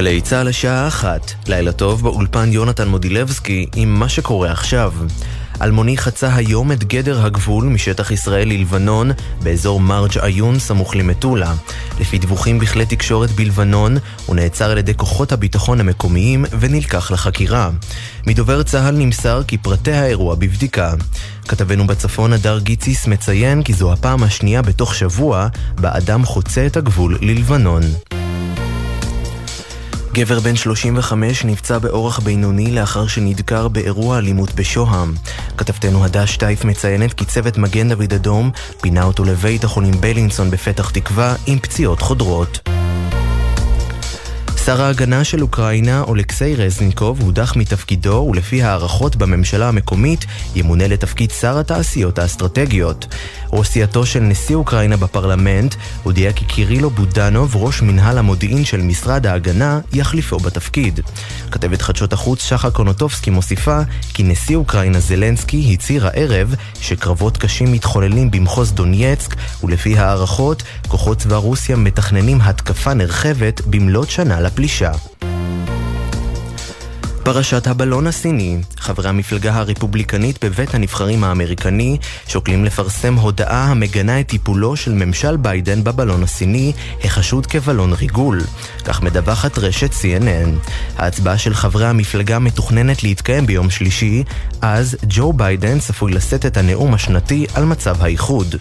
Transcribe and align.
גלי 0.00 0.20
צה"ל 0.20 0.48
השעה 0.48 0.88
אחת, 0.88 1.32
לילה 1.46 1.72
טוב 1.72 2.02
באולפן 2.02 2.52
יונתן 2.52 2.88
מודילבסקי 2.88 3.66
עם 3.76 3.94
מה 3.94 4.08
שקורה 4.08 4.52
עכשיו. 4.52 4.92
אלמוני 5.62 5.98
חצה 5.98 6.34
היום 6.34 6.72
את 6.72 6.84
גדר 6.84 7.26
הגבול 7.26 7.64
משטח 7.64 8.10
ישראל 8.10 8.48
ללבנון 8.48 9.10
באזור 9.42 9.80
מרג' 9.80 10.18
עיון 10.18 10.58
סמוך 10.58 10.96
למטולה. 10.96 11.54
לפי 12.00 12.18
דיווחים 12.18 12.58
בכלי 12.58 12.86
תקשורת 12.86 13.30
בלבנון, 13.30 13.96
הוא 14.26 14.36
נעצר 14.36 14.70
על 14.70 14.78
ידי 14.78 14.94
כוחות 14.94 15.32
הביטחון 15.32 15.80
המקומיים 15.80 16.44
ונלקח 16.60 17.10
לחקירה. 17.10 17.70
מדובר 18.26 18.62
צה"ל 18.62 18.94
נמסר 18.94 19.42
כי 19.46 19.58
פרטי 19.58 19.92
האירוע 19.92 20.34
בבדיקה. 20.34 20.94
כתבנו 21.48 21.86
בצפון 21.86 22.32
הדר 22.32 22.58
גיציס 22.58 23.06
מציין 23.06 23.62
כי 23.62 23.72
זו 23.72 23.92
הפעם 23.92 24.22
השנייה 24.22 24.62
בתוך 24.62 24.94
שבוע 24.94 25.48
בה 25.74 25.96
אדם 25.96 26.24
חוצה 26.24 26.66
את 26.66 26.76
הגבול 26.76 27.18
ללבנון. 27.20 27.82
גבר 30.12 30.40
בן 30.40 30.56
35 30.56 31.44
נפצע 31.44 31.78
באורח 31.78 32.18
בינוני 32.20 32.70
לאחר 32.70 33.06
שנדקר 33.06 33.68
באירוע 33.68 34.18
אלימות 34.18 34.54
בשוהם. 34.54 35.14
כתבתנו 35.56 36.04
הדש 36.04 36.36
טייף 36.36 36.64
מציינת 36.64 37.12
כי 37.12 37.24
צוות 37.24 37.58
מגן 37.58 37.88
דוד 37.88 38.12
אדום 38.12 38.50
פינה 38.80 39.04
אותו 39.04 39.24
לבית 39.24 39.64
החולים 39.64 40.00
בלינסון 40.00 40.50
בפתח 40.50 40.90
תקווה 40.90 41.34
עם 41.46 41.58
פציעות 41.58 42.00
חודרות. 42.00 42.68
שר 44.64 44.82
ההגנה 44.82 45.24
של 45.24 45.42
אוקראינה, 45.42 46.00
אולקסי 46.00 46.56
רזניקוב, 46.56 47.20
הודח 47.20 47.56
מתפקידו 47.56 48.28
ולפי 48.30 48.62
הערכות 48.62 49.16
בממשלה 49.16 49.68
המקומית 49.68 50.24
ימונה 50.54 50.88
לתפקיד 50.88 51.30
שר 51.30 51.58
התעשיות 51.58 52.18
האסטרטגיות. 52.18 53.14
ראש 53.52 53.68
סיעתו 53.68 54.06
של 54.06 54.20
נשיא 54.20 54.56
אוקראינה 54.56 54.96
בפרלמנט 54.96 55.74
הודיע 56.02 56.32
כי 56.32 56.44
קירילו 56.44 56.90
בודנוב, 56.90 57.56
ראש 57.56 57.82
מנהל 57.82 58.18
המודיעין 58.18 58.64
של 58.64 58.82
משרד 58.82 59.26
ההגנה, 59.26 59.80
יחליפו 59.92 60.36
בתפקיד. 60.36 61.00
כתבת 61.50 61.82
חדשות 61.82 62.12
החוץ 62.12 62.42
שחה 62.42 62.70
קונוטובסקי 62.70 63.30
מוסיפה 63.30 63.80
כי 64.14 64.22
נשיא 64.22 64.56
אוקראינה 64.56 65.00
זלנסקי 65.00 65.70
הצהיר 65.74 66.06
הערב 66.06 66.54
שקרבות 66.80 67.36
קשים 67.36 67.72
מתחוללים 67.72 68.30
במחוז 68.30 68.72
דונייצק 68.72 69.34
ולפי 69.64 69.98
הערכות, 69.98 70.62
כוחות 70.88 71.18
צבא 71.18 71.36
רוסיה 71.36 71.76
מתכננים 71.76 72.40
התקפה 72.40 72.94
נרחבת 72.94 73.60
במלאת 73.66 74.10
שנה 74.10 74.40
לפלישה. 74.40 74.92
פרשת 77.22 77.66
הבלון 77.66 78.06
הסיני, 78.06 78.58
חברי 78.78 79.08
המפלגה 79.08 79.54
הרפובליקנית 79.54 80.44
בבית 80.44 80.74
הנבחרים 80.74 81.24
האמריקני 81.24 81.98
שוקלים 82.28 82.64
לפרסם 82.64 83.14
הודעה 83.14 83.64
המגנה 83.64 84.20
את 84.20 84.28
טיפולו 84.28 84.76
של 84.76 84.92
ממשל 84.92 85.36
ביידן 85.36 85.84
בבלון 85.84 86.22
הסיני, 86.22 86.72
החשוד 87.04 87.46
כבלון 87.46 87.92
ריגול. 87.92 88.40
כך 88.84 89.02
מדווחת 89.02 89.58
רשת 89.58 89.90
CNN. 89.92 90.68
ההצבעה 90.98 91.38
של 91.38 91.54
חברי 91.54 91.86
המפלגה 91.86 92.38
מתוכננת 92.38 93.02
להתקיים 93.02 93.46
ביום 93.46 93.70
שלישי, 93.70 94.24
אז 94.60 94.96
ג'ו 95.08 95.32
ביידן 95.32 95.78
צפוי 95.78 96.12
לשאת 96.12 96.46
את 96.46 96.56
הנאום 96.56 96.94
השנתי 96.94 97.46
על 97.54 97.64
מצב 97.64 97.96
האיחוד. 98.02 98.54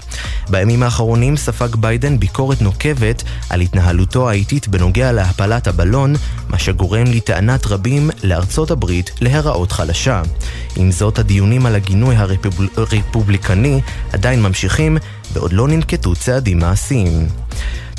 בימים 0.49 0.83
האחרונים 0.83 1.37
ספג 1.37 1.75
ביידן 1.75 2.19
ביקורת 2.19 2.61
נוקבת 2.61 3.23
על 3.49 3.61
התנהלותו 3.61 4.29
האיטית 4.29 4.67
בנוגע 4.67 5.11
להפלת 5.11 5.67
הבלון, 5.67 6.15
מה 6.49 6.59
שגורם 6.59 7.03
לטענת 7.03 7.67
רבים 7.67 8.09
לארצות 8.23 8.49
ארצות 8.59 8.71
הברית 8.71 9.11
להיראות 9.21 9.71
חלשה. 9.71 10.21
עם 10.75 10.91
זאת, 10.91 11.19
הדיונים 11.19 11.65
על 11.65 11.75
הגינוי 11.75 12.15
הרפובליקני 12.77 13.81
עדיין 14.13 14.41
ממשיכים, 14.41 14.97
ועוד 15.33 15.53
לא 15.53 15.67
ננקטו 15.67 16.15
צעדים 16.15 16.59
מעשיים. 16.59 17.27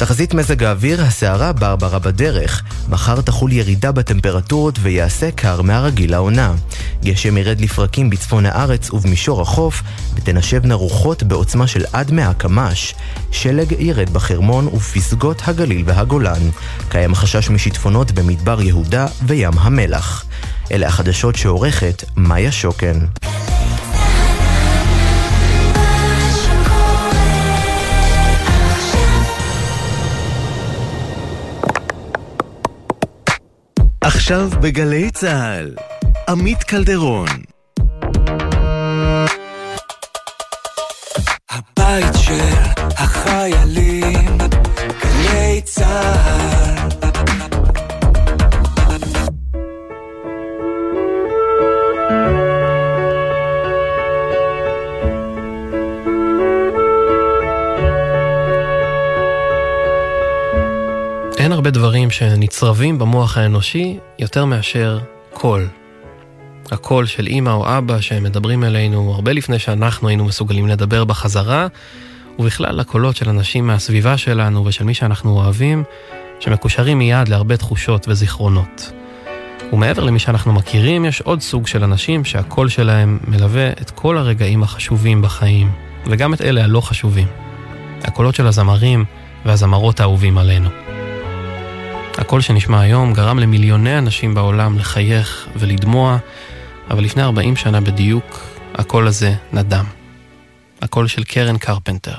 תחזית 0.00 0.34
מזג 0.34 0.62
האוויר, 0.62 1.02
הסערה 1.02 1.52
ברברה 1.52 1.98
בדרך. 1.98 2.62
מחר 2.88 3.20
תחול 3.20 3.52
ירידה 3.52 3.92
בטמפרטורות 3.92 4.78
ויעשה 4.82 5.30
קר 5.30 5.62
מהרגיל 5.62 6.10
לעונה. 6.10 6.54
גשם 7.04 7.36
ירד 7.36 7.60
לפרקים 7.60 8.10
בצפון 8.10 8.46
הארץ 8.46 8.92
ובמישור 8.92 9.40
החוף, 9.42 9.82
ותנשבנה 10.14 10.74
רוחות 10.74 11.22
בעוצמה 11.22 11.66
של 11.66 11.84
עד 11.92 12.10
100 12.10 12.34
קמ"ש. 12.34 12.94
שלג 13.32 13.72
ירד 13.78 14.10
בחרמון 14.10 14.66
ובפסגות 14.66 15.42
הגליל 15.48 15.82
והגולן. 15.86 16.50
קיים 16.88 17.14
חשש 17.14 17.50
משיטפונות 17.50 18.12
במדבר 18.12 18.62
יהודה 18.62 19.06
וים 19.26 19.58
המלח. 19.58 20.24
אלה 20.72 20.86
החדשות 20.86 21.36
שעורכת 21.36 22.04
מאיה 22.16 22.52
שוקן. 22.52 22.98
עכשיו 34.14 34.50
בגלי 34.60 35.10
צה"ל, 35.10 35.74
עמית 36.28 36.62
קלדרון. 36.62 37.28
הבית 41.50 42.14
של 42.22 42.54
החיילים, 42.98 44.38
גלי 45.02 45.60
צה"ל 45.64 46.59
הרבה 61.70 61.78
דברים 61.80 62.10
שנצרבים 62.10 62.98
במוח 62.98 63.38
האנושי 63.38 63.98
יותר 64.18 64.44
מאשר 64.44 64.98
קול. 65.34 65.68
הקול 66.70 67.06
של 67.06 67.26
אימא 67.26 67.50
או 67.50 67.78
אבא 67.78 68.00
שמדברים 68.00 68.64
אלינו 68.64 69.12
הרבה 69.14 69.32
לפני 69.32 69.58
שאנחנו 69.58 70.08
היינו 70.08 70.24
מסוגלים 70.24 70.68
לדבר 70.68 71.04
בחזרה, 71.04 71.66
ובכלל 72.38 72.80
הקולות 72.80 73.16
של 73.16 73.28
אנשים 73.28 73.66
מהסביבה 73.66 74.16
שלנו 74.16 74.64
ושל 74.64 74.84
מי 74.84 74.94
שאנחנו 74.94 75.30
אוהבים, 75.36 75.84
שמקושרים 76.40 76.98
מיד 76.98 77.28
להרבה 77.28 77.56
תחושות 77.56 78.08
וזיכרונות. 78.08 78.92
ומעבר 79.72 80.04
למי 80.04 80.18
שאנחנו 80.18 80.52
מכירים, 80.52 81.04
יש 81.04 81.20
עוד 81.20 81.40
סוג 81.40 81.66
של 81.66 81.84
אנשים 81.84 82.24
שהקול 82.24 82.68
שלהם 82.68 83.18
מלווה 83.28 83.70
את 83.70 83.90
כל 83.90 84.18
הרגעים 84.18 84.62
החשובים 84.62 85.22
בחיים, 85.22 85.72
וגם 86.06 86.34
את 86.34 86.40
אלה 86.40 86.64
הלא 86.64 86.80
חשובים. 86.80 87.26
הקולות 88.02 88.34
של 88.34 88.46
הזמרים 88.46 89.04
והזמרות 89.44 90.00
האהובים 90.00 90.38
עלינו. 90.38 90.89
הקול 92.20 92.40
שנשמע 92.40 92.80
היום 92.80 93.12
גרם 93.12 93.38
למיליוני 93.38 93.98
אנשים 93.98 94.34
בעולם 94.34 94.78
לחייך 94.78 95.48
ולדמוע, 95.56 96.18
אבל 96.90 97.04
לפני 97.04 97.22
40 97.22 97.56
שנה 97.56 97.80
בדיוק, 97.80 98.40
הקול 98.74 99.06
הזה 99.06 99.34
נדם. 99.52 99.84
הקול 100.82 101.06
של 101.06 101.24
קרן 101.24 101.58
קרפנטר. 101.58 102.14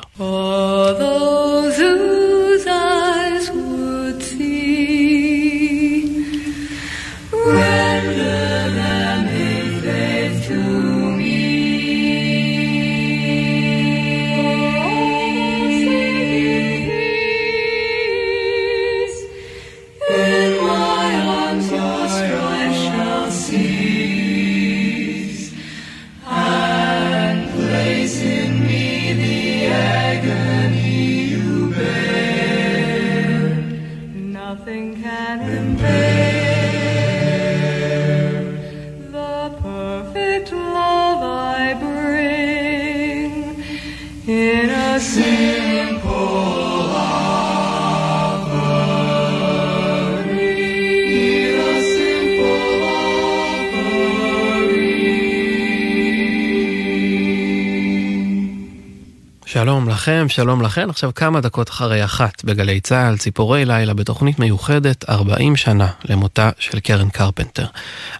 שלום 59.71 59.89
לכם, 59.89 60.25
שלום 60.29 60.61
לכן, 60.61 60.89
עכשיו 60.89 61.11
כמה 61.15 61.41
דקות 61.41 61.69
אחרי 61.69 62.05
אחת 62.05 62.43
בגלי 62.43 62.81
צה"ל, 62.81 63.17
ציפורי 63.17 63.65
לילה 63.65 63.93
בתוכנית 63.93 64.39
מיוחדת 64.39 65.09
40 65.09 65.55
שנה 65.55 65.87
למותה 66.05 66.49
של 66.59 66.79
קרן 66.79 67.09
קרפנטר. 67.09 67.65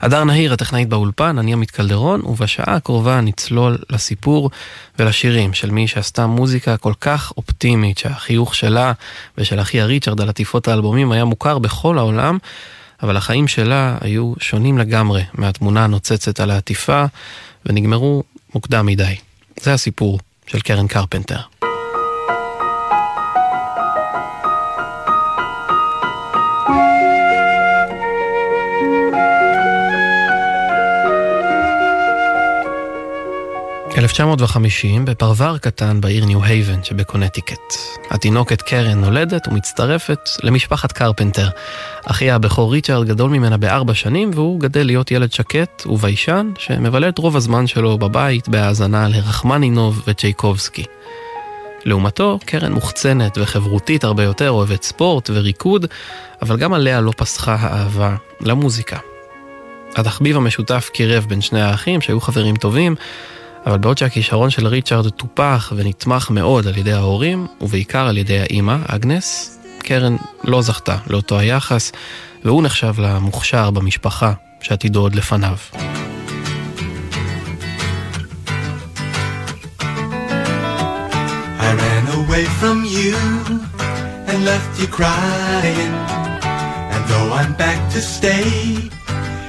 הדר 0.02 0.24
נהיר, 0.24 0.54
הטכנאית 0.54 0.90
באולפן, 0.90 1.38
אני 1.38 1.54
עמית 1.54 1.72
קלדרון, 1.72 2.22
ובשעה 2.26 2.76
הקרובה 2.76 3.22
נצלול 3.22 3.78
לסיפור 3.90 4.50
ולשירים 5.00 5.54
של 5.54 5.72
מי 5.72 5.88
שעשתה 5.88 6.28
מוזיקה 6.28 6.78
כל 6.78 6.94
כך 7.02 7.34
אופטימית, 7.38 7.98
שהחיוך 7.98 8.56
שלה 8.56 8.94
ושל 9.38 9.62
אחיה 9.62 9.86
ריצ'רד 9.86 10.22
על 10.22 10.30
עטיפות 10.30 10.68
האלבומים 10.68 11.12
היה 11.12 11.26
מוכר 11.26 11.60
בכל 11.60 11.98
העולם. 11.98 12.38
אבל 13.04 13.18
החיים 13.18 13.48
שלה 13.48 13.98
היו 14.02 14.34
שונים 14.40 14.78
לגמרי 14.78 15.24
מהתמונה 15.34 15.84
הנוצצת 15.84 16.40
על 16.40 16.52
העטיפה, 16.52 17.06
ונגמרו 17.66 18.24
מוקדם 18.56 18.86
מדי. 18.86 19.16
זה 19.62 19.74
הסיפור 19.74 20.20
של 20.48 20.60
קרן 20.60 20.88
קרפנטר. 20.88 21.40
1950, 33.98 35.06
בפרבר 35.06 35.58
קטן 35.58 36.02
בעיר 36.02 36.26
ניו 36.26 36.44
הייבן 36.44 36.84
שבקונטיקט. 36.84 37.74
התינוקת 38.10 38.62
קרן 38.62 39.02
נולדת 39.02 39.48
ומצטרפת 39.48 40.20
למשפחת 40.44 40.92
קרפנטר. 40.92 41.50
אחיה 42.06 42.36
הבכור 42.36 42.74
ריצ'רד 42.74 43.08
גדול 43.08 43.30
ממנה 43.30 43.58
בארבע 43.58 43.94
שנים, 43.94 44.32
והוא 44.34 44.60
גדל 44.60 44.86
להיות 44.86 45.12
ילד 45.12 45.32
שקט 45.32 45.84
וביישן, 45.86 46.52
שמבלה 46.58 47.10
את 47.10 47.18
רוב 47.18 47.36
הזמן 47.36 47.68
שלו 47.68 47.98
בבית 47.98 48.50
בהאזנה 48.50 49.08
לרחמנינוב 49.08 50.04
וצ'ייקובסקי. 50.08 50.84
לעומתו, 51.86 52.40
קרן 52.46 52.74
מוחצנת 52.74 53.38
וחברותית 53.38 54.04
הרבה 54.04 54.24
יותר, 54.24 54.52
אוהבת 54.52 54.84
ספורט 54.84 55.30
וריקוד, 55.34 55.86
אבל 56.42 56.58
גם 56.58 56.74
עליה 56.74 57.02
לא 57.02 57.12
פסחה 57.18 57.58
האהבה 57.60 58.16
למוזיקה. 58.42 58.98
התחביב 59.96 60.38
המשותף 60.38 60.90
קירב 60.94 61.26
בין 61.30 61.42
שני 61.42 61.62
האחים, 61.62 62.02
שהיו 62.02 62.22
חברים 62.22 62.56
טובים, 62.56 62.96
אבל 63.66 63.78
בעוד 63.78 63.98
שהכישרון 63.98 64.50
של 64.50 64.68
ריצ'רד 64.68 65.10
טופח 65.10 65.74
ונתמך 65.76 66.30
מאוד 66.30 66.68
על 66.68 66.78
ידי 66.78 66.94
ההורים, 66.94 67.48
ובעיקר 67.62 68.08
על 68.08 68.18
ידי 68.18 68.40
האימא, 68.40 68.78
אגנס, 68.88 69.60
קרן 69.80 70.16
לא 70.44 70.62
זכתה 70.62 70.98
לאותו 71.08 71.40
היחס, 71.40 71.92
והוא 72.46 72.64
נחשב 72.64 72.94
למוכשר 72.98 73.72
במשפחה 73.72 74.34
שעתידו 74.62 75.00
עוד 75.00 75.16
לפניו. 75.16 75.58
I 81.60 81.74
ran 81.84 82.06
away 82.20 82.46
from 82.60 82.78
you 82.96 83.16
and 84.30 84.40
left 84.52 84.72
you 84.80 84.88
crying. 84.88 85.94
And 86.94 87.02
though 87.10 87.30
I'm 87.40 87.54
back 87.64 87.80
to 87.94 88.02
stay, 88.02 88.50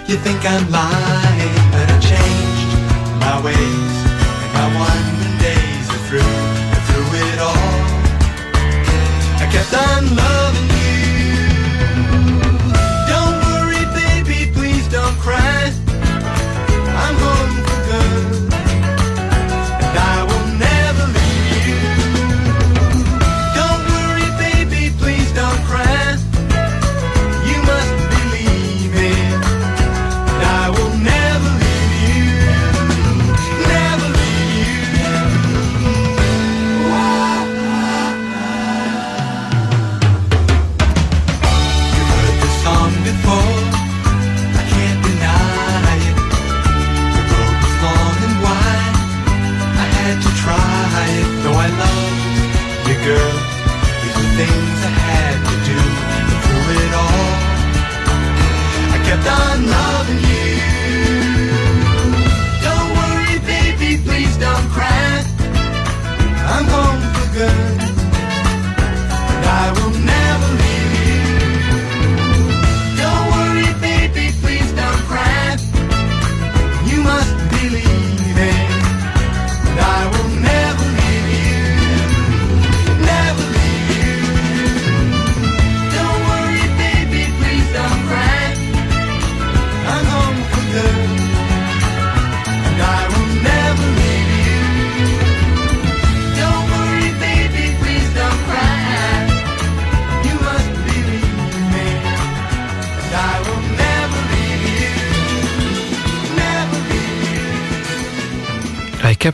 you 0.09 0.17
think 0.25 0.41
I'm 0.53 0.67
lying, 0.81 1.62
but 1.75 1.87
I 1.94 1.99
changed 2.12 2.70
my 3.25 3.37
ways. 3.44 4.01
Winding 4.82 5.38
days 5.38 5.87
are 5.94 6.02
through, 6.08 6.37
and 6.75 6.82
through 6.88 7.11
it 7.26 7.38
all, 7.49 7.79
I 9.43 9.46
kept 9.55 9.73
on 9.75 10.17
loving 10.17 10.41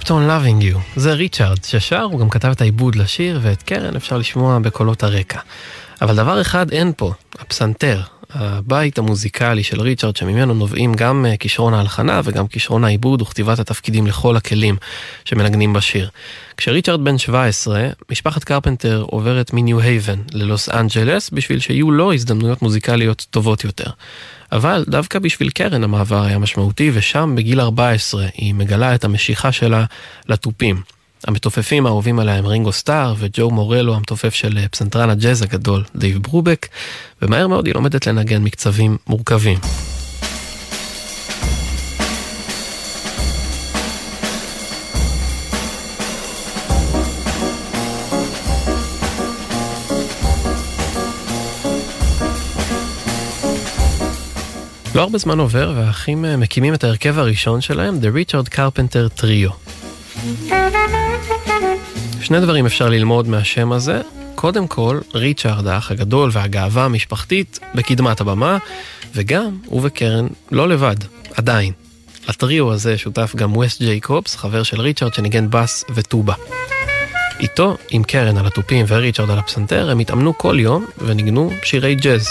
kept 0.08 0.10
on 0.10 0.28
loving 0.28 0.74
you. 0.74 0.78
זה 0.96 1.12
ריצ'רד 1.12 1.64
ששר, 1.64 2.02
הוא 2.02 2.20
גם 2.20 2.28
כתב 2.30 2.48
את 2.48 2.60
העיבוד 2.60 2.94
לשיר, 2.94 3.40
ואת 3.42 3.62
קרן 3.62 3.96
אפשר 3.96 4.18
לשמוע 4.18 4.58
בקולות 4.58 5.02
הרקע. 5.02 5.40
אבל 6.02 6.16
דבר 6.16 6.40
אחד 6.40 6.70
אין 6.70 6.92
פה, 6.96 7.12
הפסנתר. 7.38 8.00
הבית 8.30 8.98
המוזיקלי 8.98 9.62
של 9.62 9.80
ריצ'רד, 9.80 10.16
שממנו 10.16 10.54
נובעים 10.54 10.94
גם 10.94 11.26
אה, 11.28 11.36
כישרון 11.36 11.74
ההלחנה 11.74 12.20
וגם 12.24 12.46
כישרון 12.46 12.84
העיבוד 12.84 13.22
וכתיבת 13.22 13.58
התפקידים 13.58 14.06
לכל 14.06 14.36
הכלים 14.36 14.76
שמנגנים 15.24 15.72
בשיר. 15.72 16.08
כשריצ'רד 16.56 17.04
בן 17.04 17.18
17, 17.18 17.88
משפחת 18.10 18.44
קרפנטר 18.44 19.04
עוברת 19.06 19.52
מניו 19.52 19.80
הייבן 19.80 20.18
ללוס 20.32 20.68
אנג'לס 20.68 21.30
בשביל 21.30 21.60
שיהיו 21.60 21.90
לו 21.90 22.12
הזדמנויות 22.12 22.62
מוזיקליות 22.62 23.26
טובות 23.30 23.64
יותר. 23.64 23.90
אבל 24.52 24.84
דווקא 24.88 25.18
בשביל 25.18 25.50
קרן 25.50 25.84
המעבר 25.84 26.22
היה 26.22 26.38
משמעותי, 26.38 26.90
ושם 26.94 27.34
בגיל 27.36 27.60
14 27.60 28.26
היא 28.34 28.54
מגלה 28.54 28.94
את 28.94 29.04
המשיכה 29.04 29.52
שלה 29.52 29.84
לתופים. 30.28 30.82
המתופפים 31.26 31.86
האהובים 31.86 32.18
עליה 32.18 32.34
הם 32.34 32.46
רינגו 32.46 32.72
סטאר 32.72 33.14
וג'ו 33.18 33.50
מורלו 33.50 33.94
המתופף 33.94 34.34
של 34.34 34.58
אה, 34.58 34.68
פסנתרן 34.68 35.10
הג'אז 35.10 35.42
הגדול 35.42 35.84
דייב 35.96 36.18
ברובק, 36.22 36.68
ומהר 37.22 37.48
מאוד 37.48 37.66
היא 37.66 37.74
לומדת 37.74 38.06
לנגן 38.06 38.42
מקצבים 38.42 38.96
מורכבים. 39.06 39.58
לא 54.98 55.02
הרבה 55.02 55.18
זמן 55.18 55.38
עובר 55.38 55.72
והאחים 55.76 56.24
אה, 56.24 56.36
מקימים 56.36 56.74
את 56.74 56.84
ההרכב 56.84 57.18
הראשון 57.18 57.60
שלהם, 57.60 57.98
The 58.02 58.06
Richard 58.06 58.54
Carpenter 58.54 59.20
Trio. 59.20 59.52
שני 62.20 62.40
דברים 62.40 62.66
אפשר 62.66 62.88
ללמוד 62.88 63.28
מהשם 63.28 63.72
הזה. 63.72 64.00
קודם 64.34 64.66
כל, 64.66 65.00
ריצ'רד, 65.14 65.66
האח 65.66 65.90
הגדול 65.90 66.30
והגאווה 66.32 66.84
המשפחתית, 66.84 67.58
בקדמת 67.74 68.20
הבמה, 68.20 68.58
וגם, 69.14 69.58
הוא 69.66 69.80
וקרן 69.84 70.26
לא 70.50 70.68
לבד, 70.68 70.96
עדיין. 71.34 71.72
לטריו 72.28 72.72
הזה 72.72 72.98
שותף 72.98 73.32
גם 73.36 73.56
ווס 73.56 73.82
ג'ייקובס, 73.82 74.36
חבר 74.36 74.62
של 74.62 74.80
ריצ'רד 74.80 75.14
שניגן 75.14 75.50
בס 75.50 75.84
וטובה. 75.94 76.34
איתו, 77.40 77.76
עם 77.90 78.02
קרן 78.02 78.36
על 78.36 78.46
התופים 78.46 78.86
וריצ'רד 78.88 79.30
על 79.30 79.38
הפסנתר, 79.38 79.90
הם 79.90 79.98
התאמנו 79.98 80.38
כל 80.38 80.56
יום 80.60 80.86
וניגנו 80.98 81.50
שירי 81.62 81.94
ג'אז. 81.94 82.28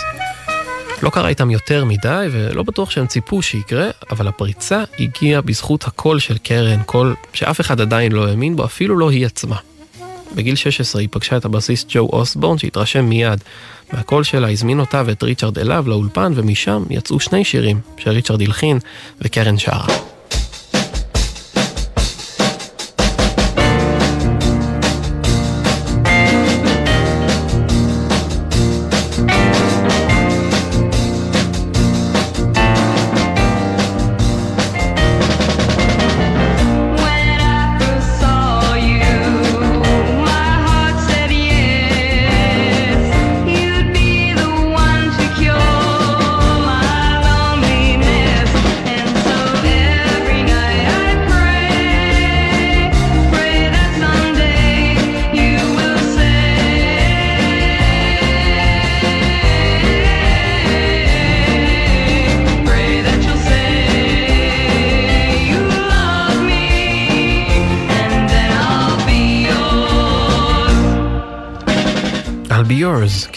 לא 1.04 1.10
קרה 1.10 1.28
איתם 1.28 1.52
יותר 1.52 1.86
מדי, 1.86 2.28
ולא 2.32 2.64
בטוח 2.64 2.90
שהם 2.90 3.08
ציפו 3.08 3.42
שיקרה, 3.42 3.90
אבל 4.12 4.28
הפריצה 4.28 4.84
הגיעה 5.00 5.42
בזכות 5.42 5.88
הקול 5.88 6.20
של 6.20 6.38
קרן, 6.38 6.84
קול 6.84 7.16
שאף 7.34 7.62
אחד 7.62 7.82
עדיין 7.82 8.12
לא 8.12 8.28
האמין 8.28 8.56
בו, 8.56 8.66
אפילו 8.66 8.98
לא 8.98 9.10
היא 9.10 9.26
עצמה. 9.26 9.56
בגיל 10.36 10.56
16 10.56 11.02
היא 11.02 11.10
פגשה 11.12 11.38
את 11.38 11.46
הבסיסט 11.46 11.88
ג'ו 11.90 12.10
אוסבורן, 12.14 12.58
שהתרשם 12.58 13.06
מיד 13.06 13.44
מהקול 13.94 14.24
שלה, 14.24 14.52
הזמין 14.52 14.80
אותה 14.80 15.04
ואת 15.06 15.24
ריצ'רד 15.24 15.60
אליו 15.60 15.84
לאולפן, 15.88 16.32
ומשם 16.36 16.84
יצאו 16.90 17.20
שני 17.20 17.44
שירים 17.44 17.80
שריצ'רד 17.98 18.42
הלחין 18.42 18.80
וקרן 19.22 19.58
שרה. 19.58 20.17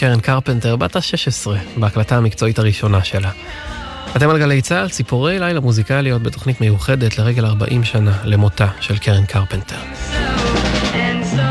קרן 0.01 0.19
קרפנטר, 0.19 0.75
בת 0.75 0.95
ה-16, 0.95 1.49
בהקלטה 1.77 2.17
המקצועית 2.17 2.59
הראשונה 2.59 3.03
שלה. 3.03 3.31
אתם 4.15 4.29
על 4.29 4.39
גלי 4.39 4.61
צה"ל, 4.61 4.89
ציפורי 4.89 5.39
לילה 5.39 5.59
מוזיקליות 5.59 6.23
בתוכנית 6.23 6.61
מיוחדת 6.61 7.17
לרגל 7.17 7.45
40 7.45 7.83
שנה 7.83 8.17
למותה 8.23 8.67
של 8.79 8.97
קרן 8.97 9.25
קרפנטר. 9.25 9.75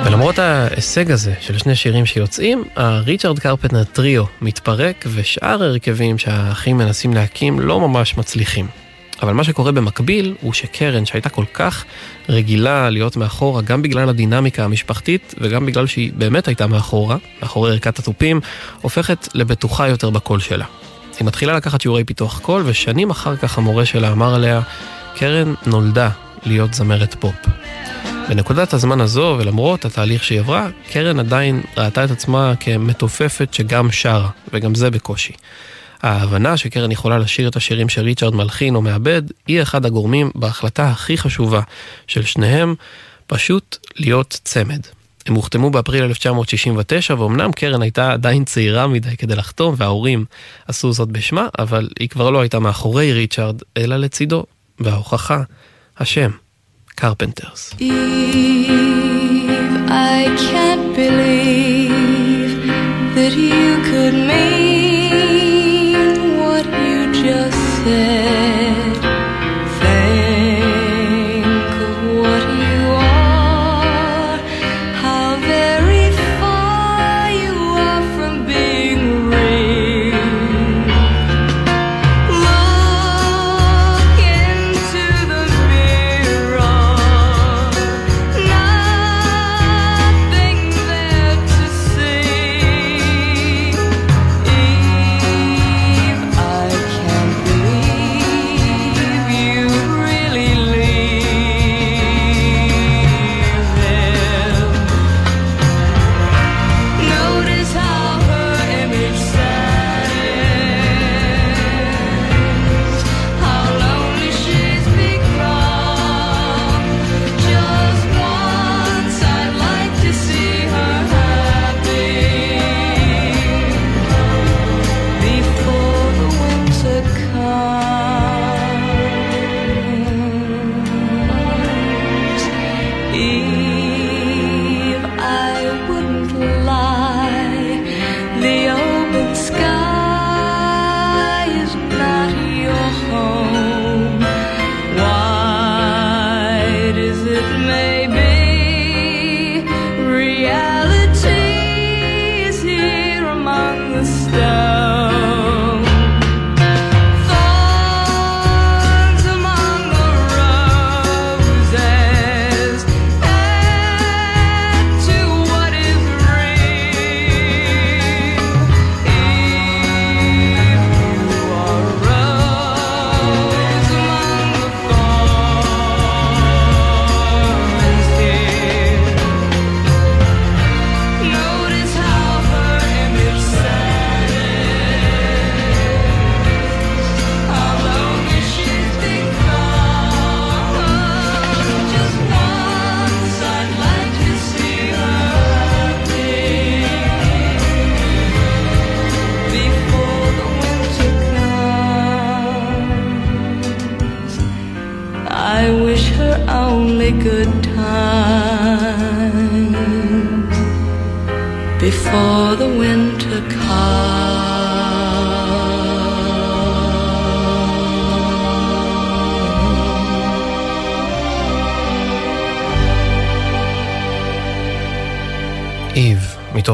ולמרות 0.04 0.38
ההישג 0.38 1.11
הזה 1.11 1.35
של 1.40 1.59
שני 1.59 1.75
שירים 1.76 2.07
שיוצאים, 2.07 2.64
הריצ'רד 2.76 3.38
קרפנטר 3.38 3.85
טריו 3.85 4.25
מתפרק 4.40 5.04
ושאר 5.14 5.62
ההרכבים 5.62 6.19
שהאחים 6.19 6.78
מנסים 6.78 7.14
להקים 7.14 7.61
לא 7.61 7.80
ממש 7.80 8.19
מצליחים. 8.19 8.66
אבל 9.23 9.33
מה 9.33 9.45
שקורה 9.45 9.73
במקביל 9.73 10.35
הוא 10.41 10.53
שקרן 10.53 11.07
שהייתה 11.07 11.29
כל 11.29 11.45
כך 11.55 11.85
רגילה 12.29 12.91
להיות 12.91 13.17
מאחורה 13.17 13.62
גם 13.62 13.83
בגלל 13.83 14.09
הדינמיקה 14.09 14.65
המשפחתית 14.65 15.35
וגם 15.39 15.67
בגלל 15.67 15.87
שהיא 15.87 16.12
באמת 16.17 16.49
הייתה 16.49 16.67
מאחורה, 16.67 17.17
מאחורי 17.43 17.71
ערכת 17.71 17.99
התופים, 17.99 18.41
הופכת 18.81 19.29
לבטוחה 19.35 19.89
יותר 19.89 20.11
בקול 20.11 20.41
שלה. 20.41 20.65
היא 21.19 21.27
מתחילה 21.27 21.53
לקחת 21.57 21.81
שיעורי 21.81 22.05
פיתוח 22.05 22.39
קול 22.39 22.62
ושנים 22.67 23.11
אחר 23.11 23.37
כך 23.37 23.59
המורה 23.59 23.85
שלה 23.85 24.12
אמר 24.12 24.35
עליה, 24.35 24.61
קרן 25.15 25.55
נולדה 25.67 26.11
להיות 26.47 26.75
זמרת 26.75 27.15
פופ. 27.21 27.35
בנקודת 28.29 28.73
הזמן 28.73 29.00
הזו, 29.00 29.37
ולמרות 29.39 29.85
התהליך 29.85 30.25
שהיא 30.25 30.41
עברה, 30.41 30.69
קרן 30.93 31.21
עדיין 31.21 31.62
ראתה 31.77 32.05
את 32.05 32.11
עצמה 32.11 32.53
כמתופפת 32.61 33.55
שגם 33.55 33.91
שרה, 33.91 34.29
וגם 34.53 34.75
זה 34.75 34.91
בקושי. 34.91 35.33
ההבנה 36.02 36.57
שקרן 36.57 36.92
יכולה 36.92 37.19
לשיר 37.19 37.49
את 37.49 37.57
השירים 37.57 37.88
שריצ'רד 37.88 38.35
מלחין 38.35 38.75
או 38.75 38.83
מעבד, 38.83 39.23
היא 39.47 39.62
אחד 39.62 39.87
הגורמים 39.87 40.30
בהחלטה 40.35 40.90
הכי 40.90 41.19
חשובה 41.19 41.61
של 42.07 42.23
שניהם, 42.23 42.75
פשוט 43.26 43.76
להיות 43.97 44.40
צמד. 44.45 44.80
הם 45.26 45.35
הוחתמו 45.35 45.71
באפריל 45.71 46.02
1969, 46.04 47.14
ואומנם 47.19 47.52
קרן 47.52 47.83
הייתה 47.83 48.12
עדיין 48.12 48.45
צעירה 48.45 48.87
מדי 48.87 49.16
כדי 49.16 49.37
לחתום, 49.37 49.75
וההורים 49.78 50.25
עשו 50.69 50.92
זאת 50.92 51.09
בשמה, 51.09 51.49
אבל 51.59 51.88
היא 51.99 52.09
כבר 52.09 52.30
לא 52.30 52.40
הייתה 52.40 52.59
מאחורי 52.59 53.12
ריצ'רד, 53.12 53.62
אלא 53.76 53.97
לצידו. 53.97 54.45
וההוכחה, 54.80 55.42
השם, 55.99 56.30
קרפנטרס. 56.95 57.75
I 59.88 60.23
can't 60.50 60.87
believe 61.00 62.52
that 63.16 63.35
you 63.49 63.69
could 63.88 64.16
mean 64.28 64.70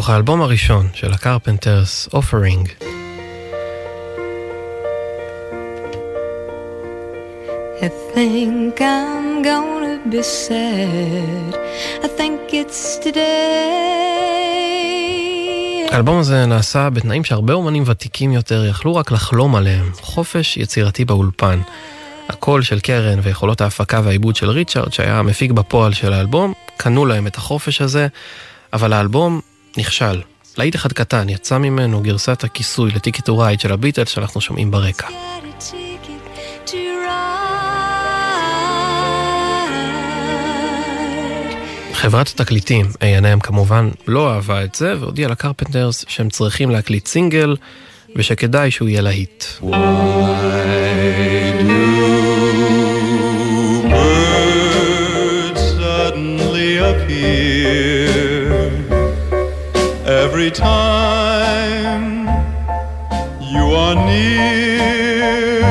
מתוך 0.06 0.14
האלבום 0.14 0.42
הראשון 0.42 0.88
של 0.94 1.12
הקרפנטרס, 1.12 2.08
Offering. 2.12 2.68
I 7.80 7.88
think 8.14 8.80
I'm 8.80 9.44
gonna 9.44 10.12
be 10.12 10.22
sad. 10.22 11.54
I 12.02 12.08
think 12.18 12.52
it's 12.52 13.04
today. 13.04 13.18
האלבום 15.92 16.18
הזה 16.18 16.46
נעשה 16.46 16.90
בתנאים 16.90 17.24
שהרבה 17.24 17.54
אומנים 17.54 17.82
ותיקים 17.86 18.32
יותר 18.32 18.66
יכלו 18.66 18.96
רק 18.96 19.10
לחלום 19.10 19.54
עליהם, 19.54 19.90
חופש 20.00 20.56
יצירתי 20.56 21.04
באולפן. 21.04 21.60
הקול 22.28 22.62
של 22.62 22.80
קרן 22.80 23.18
ויכולות 23.22 23.60
ההפקה 23.60 24.00
והעיבוד 24.04 24.36
של 24.36 24.50
ריצ'רד, 24.50 24.92
שהיה 24.92 25.18
המפיק 25.18 25.50
בפועל 25.50 25.92
של 25.92 26.12
האלבום, 26.12 26.52
קנו 26.76 27.06
להם 27.06 27.26
את 27.26 27.36
החופש 27.36 27.80
הזה, 27.80 28.06
אבל 28.72 28.92
האלבום 28.92 29.40
נכשל. 29.78 30.20
להיט 30.58 30.76
אחד 30.76 30.92
קטן, 30.92 31.28
יצא 31.28 31.58
ממנו 31.58 32.00
גרסת 32.00 32.44
הכיסוי 32.44 32.90
ל 32.90 32.95
Ticket 32.95 33.22
to 33.22 33.38
Ride 33.38 33.60
של 33.60 33.72
הביטלס 33.72 34.08
שאנחנו 34.08 34.40
שומעים 34.40 34.70
ברקע. 34.70 35.08
חברת 41.92 42.28
התקליטים, 42.28 42.86
A&M 42.86 43.40
כמובן, 43.40 43.90
לא 44.06 44.34
אהבה 44.34 44.64
את 44.64 44.74
זה 44.74 44.94
והודיעה 45.00 45.30
לקרפנטרס 45.30 46.04
שהם 46.08 46.28
צריכים 46.28 46.70
להקליט 46.70 47.06
סינגל 47.06 47.56
ושכדאי 48.16 48.70
שהוא 48.70 48.88
יהיה 48.88 49.00
להיט. 49.00 49.44
Why 49.60 49.64
do 51.60 52.05
every 60.36 60.50
time 60.50 62.28
you 63.52 63.64
are 63.82 63.96
near. 64.10 65.62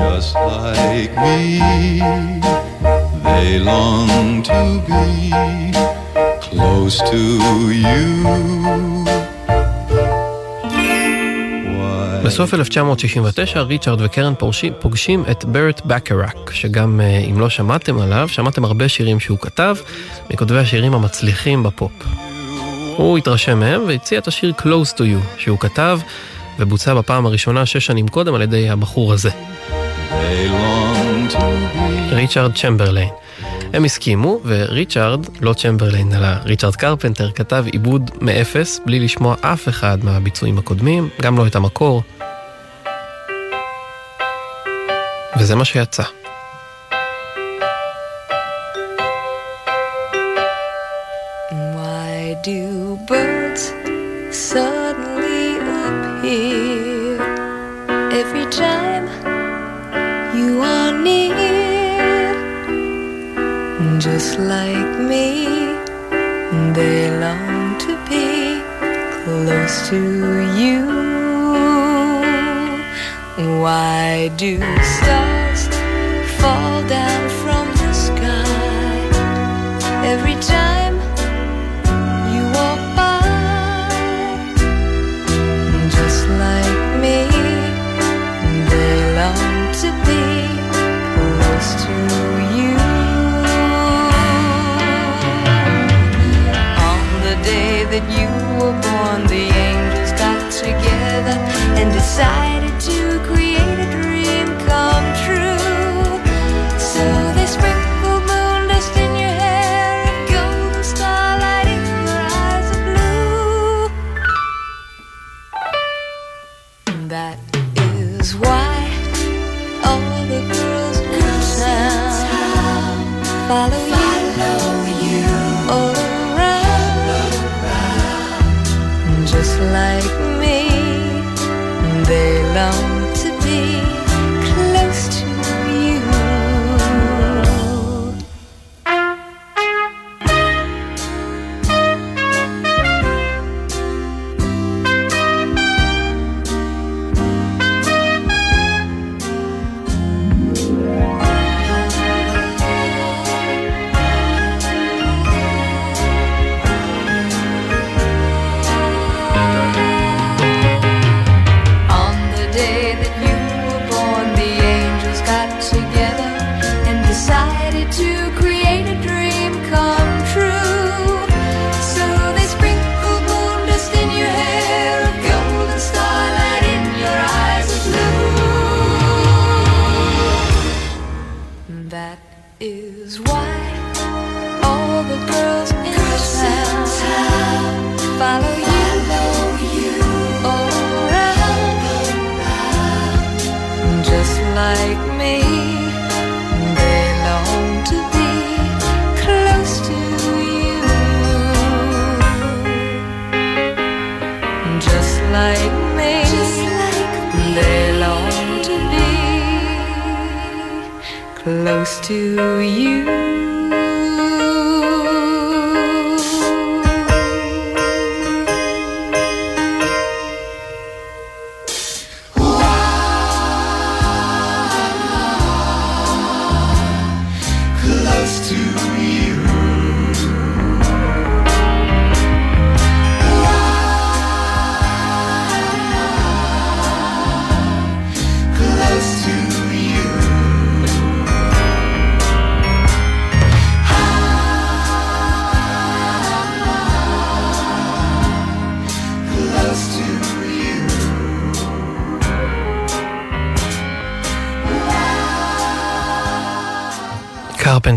Just 0.00 0.34
like 0.52 1.12
me, 1.24 1.40
they 3.26 3.48
long 3.70 4.42
to 4.50 4.60
be 4.90 5.04
close 6.46 6.96
to 7.10 7.20
you. 7.84 8.06
בסוף 12.24 12.54
1969 12.54 13.60
ריצ'ארד 13.60 14.00
וקרן 14.00 14.34
פורשים, 14.38 14.72
פוגשים 14.80 15.24
את 15.30 15.44
ברט 15.44 15.80
בקראק, 15.84 16.50
שגם 16.52 17.00
אה, 17.00 17.18
אם 17.30 17.40
לא 17.40 17.48
שמעתם 17.48 18.00
עליו, 18.00 18.28
שמעתם 18.28 18.64
הרבה 18.64 18.88
שירים 18.88 19.20
שהוא 19.20 19.38
כתב, 19.38 19.76
מכותבי 20.30 20.58
השירים 20.58 20.94
המצליחים 20.94 21.62
בפופ. 21.62 22.29
הוא 23.00 23.18
התרשם 23.18 23.60
מהם 23.60 23.82
והציע 23.88 24.18
את 24.18 24.28
השיר 24.28 24.52
Close 24.58 24.96
to 24.96 25.00
You, 25.00 25.38
שהוא 25.38 25.58
כתב 25.58 26.00
ובוצע 26.58 26.94
בפעם 26.94 27.26
הראשונה 27.26 27.66
שש 27.66 27.86
שנים 27.86 28.08
קודם 28.08 28.34
על 28.34 28.42
ידי 28.42 28.70
הבחור 28.70 29.12
הזה. 29.12 29.30
ריצ'רד 32.10 32.54
צ'מברליין. 32.54 33.08
הם 33.72 33.84
הסכימו, 33.84 34.40
וריצ'רד, 34.44 35.26
לא 35.40 35.52
צ'מברליין, 35.52 36.14
אלא 36.14 36.28
ריצ'רד 36.44 36.76
קרפנטר, 36.76 37.30
כתב 37.30 37.64
עיבוד 37.72 38.10
מאפס, 38.20 38.80
בלי 38.86 39.00
לשמוע 39.00 39.36
אף 39.40 39.68
אחד 39.68 40.04
מהביצועים 40.04 40.58
הקודמים, 40.58 41.08
גם 41.20 41.38
לא 41.38 41.46
את 41.46 41.56
המקור. 41.56 42.02
וזה 45.38 45.56
מה 45.56 45.64
שיצא. 45.64 46.19
Suddenly 54.52 55.58
appear 55.86 57.22
every 58.10 58.46
time 58.50 59.06
you 60.36 60.60
are 60.60 60.90
near? 60.90 62.34
Just 64.00 64.40
like 64.40 64.92
me, 65.10 65.46
they 66.74 67.16
long 67.24 67.78
to 67.78 67.92
be 68.10 68.60
close 69.22 69.88
to 69.90 70.00
you. 70.60 70.80
Why 73.62 74.32
do 74.36 74.58
stars 74.82 75.39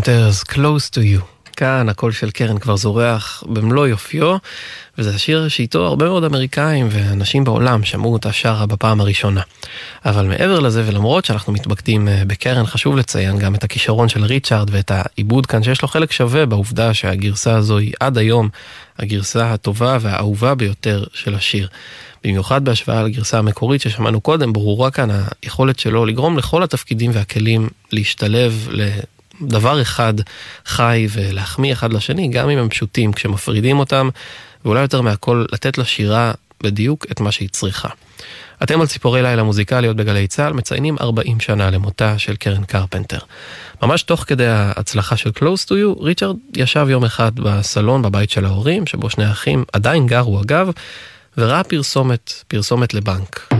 Carpenters, 0.04 0.44
Close 0.52 0.90
to 0.94 0.98
You. 0.98 1.24
כאן 1.56 1.88
הקול 1.88 2.12
של 2.12 2.30
קרן 2.30 2.58
כבר 2.58 2.76
זורח 2.76 3.42
במלוא 3.46 3.86
יופיו, 3.86 4.36
וזה 4.98 5.14
השיר 5.14 5.48
שאיתו 5.48 5.86
הרבה 5.86 6.04
מאוד 6.04 6.24
אמריקאים 6.24 6.88
ואנשים 6.90 7.44
בעולם 7.44 7.84
שמעו 7.84 8.12
אותה 8.12 8.32
שרה 8.32 8.66
בפעם 8.66 9.00
הראשונה. 9.00 9.40
אבל 10.04 10.26
מעבר 10.26 10.60
לזה, 10.60 10.82
ולמרות 10.86 11.24
שאנחנו 11.24 11.52
מתמקדים 11.52 12.08
אה, 12.08 12.22
בקרן, 12.26 12.66
חשוב 12.66 12.96
לציין 12.96 13.38
גם 13.38 13.54
את 13.54 13.64
הכישרון 13.64 14.08
של 14.08 14.24
ריצ'ארד 14.24 14.70
ואת 14.72 14.90
העיבוד 14.90 15.46
כאן, 15.46 15.62
שיש 15.62 15.82
לו 15.82 15.88
חלק 15.88 16.12
שווה 16.12 16.46
בעובדה 16.46 16.94
שהגרסה 16.94 17.56
הזו 17.56 17.78
היא 17.78 17.92
עד 18.00 18.18
היום 18.18 18.48
הגרסה 18.98 19.52
הטובה 19.52 19.98
והאהובה 20.00 20.54
ביותר 20.54 21.04
של 21.12 21.34
השיר. 21.34 21.68
במיוחד 22.24 22.64
בהשוואה 22.64 23.02
לגרסה 23.02 23.38
המקורית 23.38 23.80
ששמענו 23.80 24.20
קודם, 24.20 24.52
ברורה 24.52 24.90
כאן 24.90 25.08
היכולת 25.42 25.78
שלו 25.78 26.06
לגרום 26.06 26.38
לכל 26.38 26.62
התפקידים 26.62 27.10
והכלים 27.14 27.68
להשתלב 27.92 28.68
לדבר 29.40 29.82
אחד 29.82 30.14
חי 30.66 31.06
ולהחמיא 31.10 31.72
אחד 31.72 31.92
לשני, 31.92 32.28
גם 32.28 32.50
אם 32.50 32.58
הם 32.58 32.68
פשוטים 32.68 33.12
כשמפרידים 33.12 33.78
אותם, 33.78 34.08
ואולי 34.64 34.80
יותר 34.80 35.00
מהכל 35.00 35.44
לתת 35.52 35.78
לשירה 35.78 36.32
בדיוק 36.62 37.06
את 37.10 37.20
מה 37.20 37.32
שהיא 37.32 37.48
צריכה. 37.48 37.88
אתם 38.62 38.80
על 38.80 38.86
ציפורי 38.86 39.22
לילה 39.22 39.42
מוזיקליות 39.42 39.96
בגלי 39.96 40.26
צה"ל 40.26 40.52
מציינים 40.52 40.96
40 41.00 41.40
שנה 41.40 41.70
למותה 41.70 42.18
של 42.18 42.36
קרן 42.36 42.64
קרפנטר. 42.64 43.18
ממש 43.82 44.02
תוך 44.02 44.24
כדי 44.26 44.46
ההצלחה 44.46 45.16
של 45.16 45.30
Close 45.30 45.68
to 45.68 45.70
You, 45.70 46.02
ריצ'רד 46.02 46.36
ישב 46.56 46.86
יום 46.90 47.04
אחד 47.04 47.32
בסלון 47.34 48.02
בבית 48.02 48.30
של 48.30 48.44
ההורים, 48.44 48.86
שבו 48.86 49.10
שני 49.10 49.24
האחים 49.24 49.64
עדיין 49.72 50.06
גרו 50.06 50.40
אגב, 50.40 50.70
וראה 51.38 51.64
פרסומת, 51.64 52.32
פרסומת 52.48 52.94
לבנק. 52.94 53.54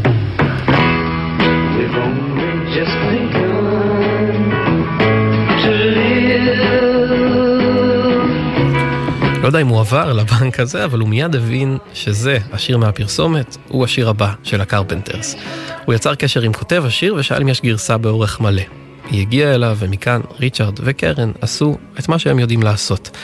לא 9.45 9.49
יודע 9.49 9.61
אם 9.61 9.69
הוא 9.69 9.81
עבר 9.81 10.13
לבנק 10.13 10.61
הזה, 10.61 10.85
אבל 10.85 10.99
הוא 10.99 11.09
מיד 11.09 11.37
הבין 11.37 11.79
שזה 11.95 12.39
השיר 12.53 12.79
מהפרסומת, 12.79 13.57
הוא 13.69 13.85
השיר 13.85 14.09
הבא 14.09 14.33
של 14.43 14.61
הקרפנטרס. 14.61 15.37
הוא 15.85 15.95
יצר 15.95 16.15
קשר 16.15 16.43
עם 16.43 16.53
כותב 16.53 16.83
השיר 16.87 17.15
ושאל 17.15 17.43
אם 17.43 17.49
יש 17.49 17.61
גרסה 17.61 17.99
באורך 17.99 18.41
מלא. 18.41 18.63
היא 19.11 19.21
הגיעה 19.21 19.55
אליו, 19.55 19.77
ומכאן 19.81 20.21
ריצ'רד 20.41 20.81
וקרן 20.83 21.33
עשו 21.41 21.79
את 21.99 22.09
מה 22.09 22.19
שהם 22.19 22.39
יודעים 22.39 22.63
לעשות. 22.63 23.17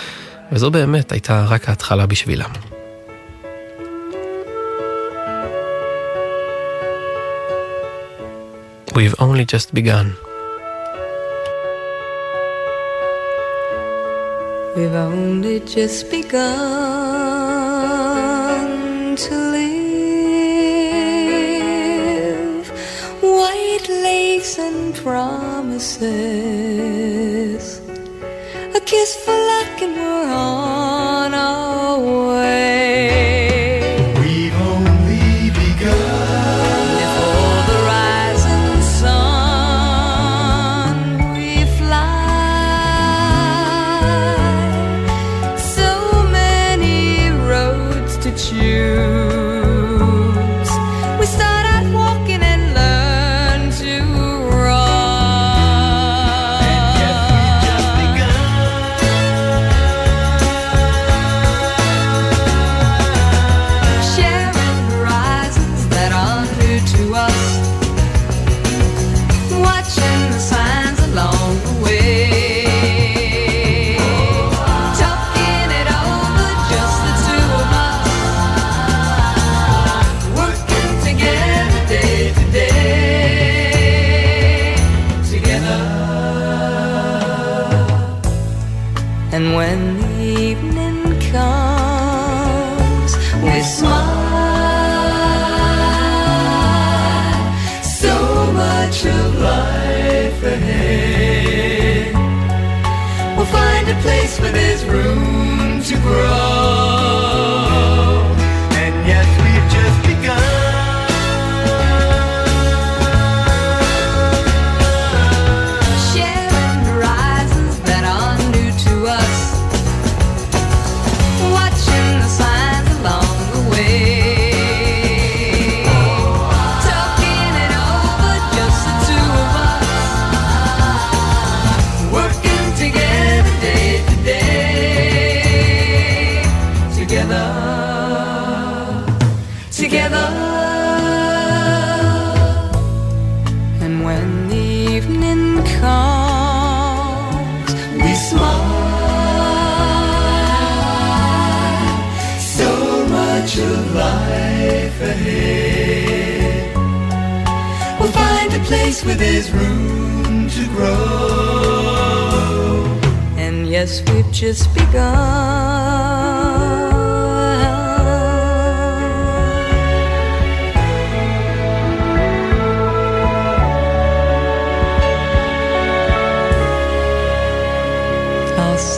וזו 0.52 0.70
באמת 0.70 1.12
הייתה 1.12 1.44
רק 1.48 1.68
ההתחלה 1.68 2.06
בשבילם. 2.06 2.50
We've 8.88 9.20
only 9.20 9.44
just 9.54 9.74
begun. 9.74 10.30
We've 14.76 14.94
only 14.94 15.59
just 15.61 16.11
begun 16.12 16.40
to 19.16 19.35
live. 19.35 19.90
White 23.20 23.88
lakes 23.88 24.59
and 24.61 24.94
promises. 24.94 26.00
A 28.76 28.80
kiss 28.80 29.16
for 29.24 29.35
luck 29.35 29.83
and 29.83 29.96
we're 29.96 30.33
on 30.33 31.35
our 31.35 31.98
way. 32.28 32.80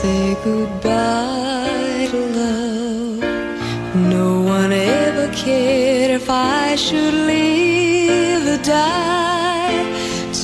Say 0.03 0.37
goodbye 0.45 2.09
to 2.11 2.21
love. 2.39 3.21
No 4.17 4.41
one 4.41 4.73
ever 4.73 5.27
cared 5.33 6.11
if 6.11 6.29
I 6.31 6.77
should 6.77 7.15
live 7.35 8.43
or 8.55 8.63
die. 8.63 9.83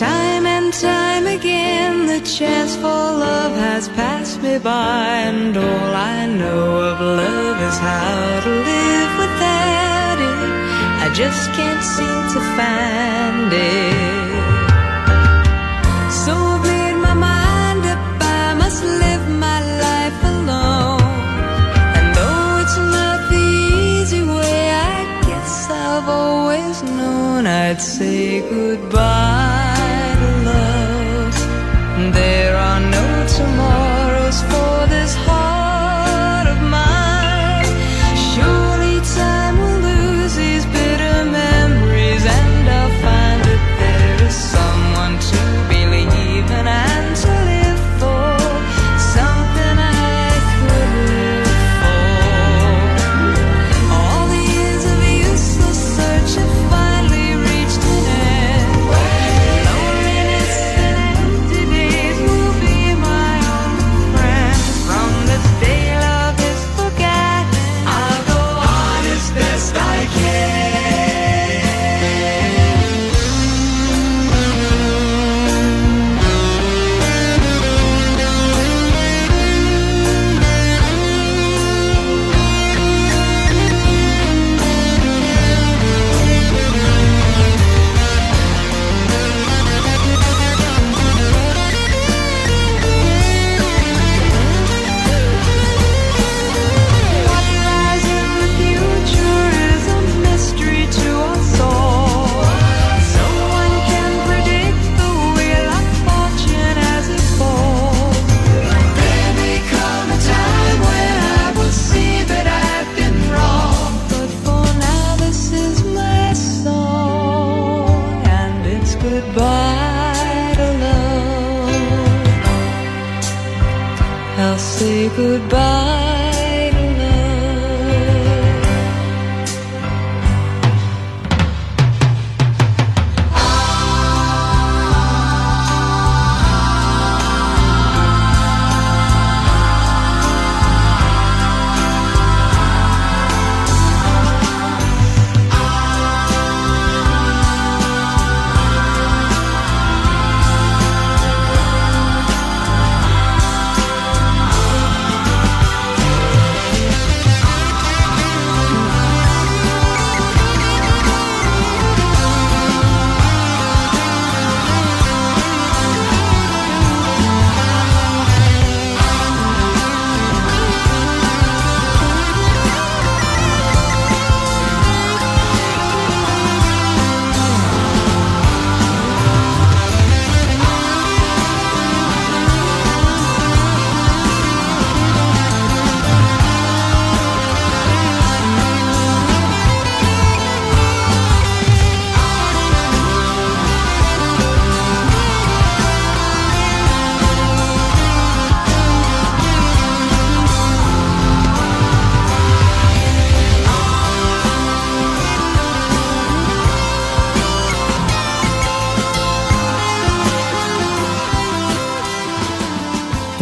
Time 0.05 0.45
and 0.47 0.73
time 0.73 1.27
again, 1.27 2.07
the 2.07 2.21
chance 2.37 2.77
for 2.77 3.01
love 3.27 3.55
has 3.67 3.89
passed 3.91 4.18
me 4.43 4.59
by, 4.59 5.07
and 5.31 5.57
all 5.57 5.95
I 5.95 6.27
know 6.27 6.65
of 6.91 7.01
love 7.01 7.59
is 7.69 7.79
how 7.79 8.41
to 8.45 8.51
live 8.71 9.13
without 9.23 10.19
it. 10.31 10.41
I 11.05 11.07
just 11.15 11.51
can't 11.59 11.83
seem 11.97 12.21
to 12.35 12.41
find 12.59 13.51
it. 13.53 14.29
So 16.23 16.33
I've 16.35 16.63
made 16.63 16.99
my 17.09 17.15
mind 17.15 17.83
up, 17.93 18.03
I 18.21 18.55
must 18.63 18.83
live 18.85 19.25
my 19.47 19.61
life 19.87 20.21
alone. 20.35 21.03
And 21.97 22.07
though 22.17 22.61
it's 22.63 22.79
not 22.97 23.19
the 23.31 23.47
easy 23.91 24.23
way, 24.23 24.71
I 24.71 24.99
guess 25.27 25.71
I've 25.71 26.09
always 26.09 26.83
known 26.83 27.47
I'd 27.47 27.81
say 27.81 28.41
goodbye 28.49 29.48
this 34.87 35.18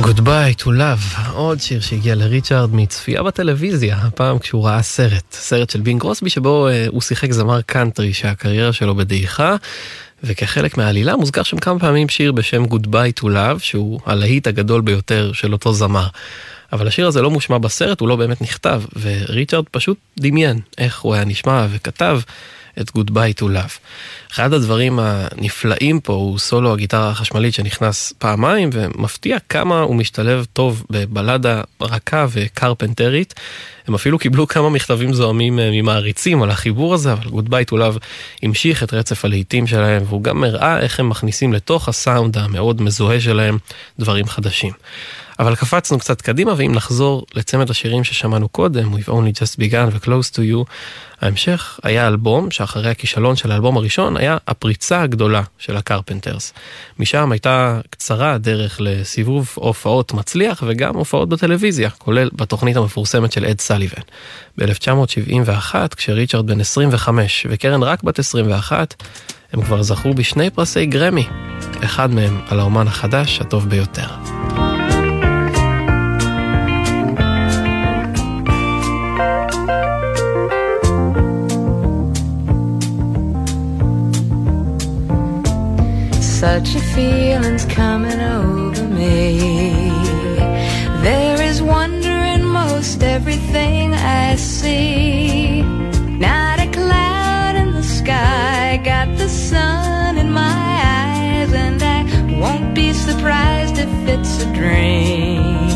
Goodbye 0.06 0.62
to 0.62 0.66
Love, 0.66 1.30
עוד 1.32 1.60
שיר 1.60 1.80
שהגיע 1.80 2.14
לריצ'ארד 2.14 2.74
מצפייה 2.74 3.22
בטלוויזיה, 3.22 3.96
הפעם 3.96 4.38
כשהוא 4.38 4.64
ראה 4.66 4.82
סרט, 4.82 5.32
סרט 5.32 5.70
של 5.70 5.80
בין 5.80 5.98
קרוסבי 5.98 6.30
שבו 6.30 6.68
uh, 6.68 6.90
הוא 6.90 7.00
שיחק 7.00 7.32
זמר 7.32 7.62
קאנטרי 7.62 8.14
שהקריירה 8.14 8.72
שלו 8.72 8.94
בדעיכה, 8.94 9.56
וכחלק 10.24 10.76
מהעלילה 10.78 11.16
מוזכר 11.16 11.42
שם 11.42 11.58
כמה 11.58 11.78
פעמים 11.78 12.08
שיר 12.08 12.32
בשם 12.32 12.64
Goodbye 12.64 13.20
to 13.20 13.24
Love, 13.24 13.58
שהוא 13.58 14.00
הלהיט 14.06 14.46
הגדול 14.46 14.80
ביותר 14.80 15.32
של 15.32 15.52
אותו 15.52 15.72
זמר. 15.72 16.06
אבל 16.72 16.88
השיר 16.88 17.06
הזה 17.06 17.22
לא 17.22 17.30
מושמע 17.30 17.58
בסרט, 17.58 18.00
הוא 18.00 18.08
לא 18.08 18.16
באמת 18.16 18.42
נכתב, 18.42 18.82
וריצ'ארד 19.00 19.64
פשוט 19.70 19.98
דמיין 20.18 20.60
איך 20.78 21.00
הוא 21.00 21.14
היה 21.14 21.24
נשמע 21.24 21.66
וכתב 21.70 22.20
את 22.80 22.88
Goodbye 22.88 23.40
to 23.40 23.42
Love. 23.42 23.78
אחד 24.32 24.52
הדברים 24.52 24.98
הנפלאים 25.02 26.00
פה 26.00 26.12
הוא 26.12 26.38
סולו 26.38 26.72
הגיטרה 26.72 27.10
החשמלית 27.10 27.54
שנכנס 27.54 28.12
פעמיים 28.18 28.70
ומפתיע 28.72 29.38
כמה 29.48 29.80
הוא 29.80 29.96
משתלב 29.96 30.46
טוב 30.52 30.84
בבלדה 30.90 31.62
רכה 31.80 32.26
וקרפנטרית. 32.30 33.34
הם 33.86 33.94
אפילו 33.94 34.18
קיבלו 34.18 34.46
כמה 34.46 34.70
מכתבים 34.70 35.12
זוהמים 35.12 35.58
אה, 35.58 35.70
ממעריצים 35.72 36.42
על 36.42 36.50
החיבור 36.50 36.94
הזה, 36.94 37.12
אבל 37.12 37.26
Goodbye 37.26 37.70
to 37.70 37.74
Love 37.74 37.98
המשיך 38.42 38.82
את 38.82 38.94
רצף 38.94 39.24
הלהיטים 39.24 39.66
שלהם 39.66 40.02
והוא 40.06 40.22
גם 40.22 40.44
הראה 40.44 40.80
איך 40.80 41.00
הם 41.00 41.08
מכניסים 41.08 41.52
לתוך 41.52 41.88
הסאונד 41.88 42.38
המאוד 42.38 42.82
מזוהה 42.82 43.20
שלהם 43.20 43.58
דברים 43.98 44.26
חדשים. 44.26 44.72
אבל 45.38 45.54
קפצנו 45.54 45.98
קצת 45.98 46.20
קדימה, 46.20 46.54
ואם 46.56 46.72
נחזור 46.74 47.26
לצמד 47.34 47.70
השירים 47.70 48.04
ששמענו 48.04 48.48
קודם, 48.48 48.94
We've 48.94 49.08
Only 49.08 49.40
Just 49.40 49.56
Begun 49.60 49.88
ו-Close 49.92 50.34
to 50.34 50.38
You, 50.38 50.72
ההמשך 51.20 51.80
היה 51.82 52.06
אלבום 52.06 52.50
שאחרי 52.50 52.90
הכישלון 52.90 53.36
של 53.36 53.52
האלבום 53.52 53.76
הראשון 53.76 54.16
היה 54.16 54.36
הפריצה 54.46 55.02
הגדולה 55.02 55.42
של 55.58 55.76
הקרפנטרס. 55.76 56.52
משם 56.98 57.32
הייתה 57.32 57.80
קצרה 57.90 58.32
הדרך 58.32 58.76
לסיבוב 58.80 59.52
הופעות 59.54 60.12
מצליח 60.12 60.62
וגם 60.66 60.96
הופעות 60.96 61.28
בטלוויזיה, 61.28 61.90
כולל 61.90 62.30
בתוכנית 62.32 62.76
המפורסמת 62.76 63.32
של 63.32 63.44
אד 63.44 63.60
סליבן. 63.60 64.02
ב-1971, 64.58 65.74
כשריצ'רד 65.96 66.46
בן 66.46 66.60
25 66.60 67.46
וקרן 67.50 67.82
רק 67.82 68.02
בת 68.02 68.18
21, 68.18 68.94
הם 69.52 69.62
כבר 69.62 69.82
זכו 69.82 70.14
בשני 70.14 70.50
פרסי 70.50 70.86
גרמי, 70.86 71.26
אחד 71.84 72.10
מהם 72.10 72.40
על 72.48 72.60
האומן 72.60 72.88
החדש 72.88 73.40
הטוב 73.40 73.68
ביותר. 73.68 74.08
Such 86.46 86.76
a 86.76 86.80
feeling's 86.94 87.64
coming 87.64 88.20
over 88.20 88.84
me. 88.84 89.90
There 91.02 91.42
is 91.42 91.60
wonder 91.60 92.18
in 92.34 92.44
most 92.44 93.02
everything 93.02 93.92
I 93.92 94.36
see. 94.36 95.62
Not 96.26 96.60
a 96.60 96.68
cloud 96.70 97.56
in 97.56 97.72
the 97.72 97.82
sky, 97.82 98.80
got 98.84 99.08
the 99.18 99.28
sun 99.28 100.18
in 100.18 100.30
my 100.30 100.70
eyes, 101.00 101.52
and 101.52 101.82
I 101.82 102.00
won't 102.40 102.76
be 102.76 102.92
surprised 102.92 103.78
if 103.78 103.92
it's 104.14 104.44
a 104.44 104.48
dream. 104.54 105.66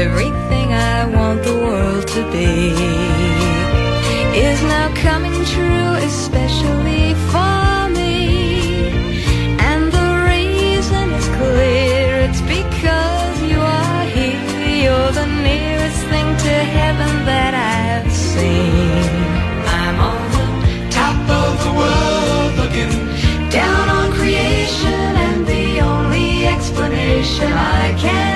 Everything 0.00 0.68
I 0.72 1.04
want 1.14 1.44
the 1.44 1.54
world 1.54 2.08
to 2.08 2.22
be 2.32 2.85
I 27.38 27.94
can 27.98 28.35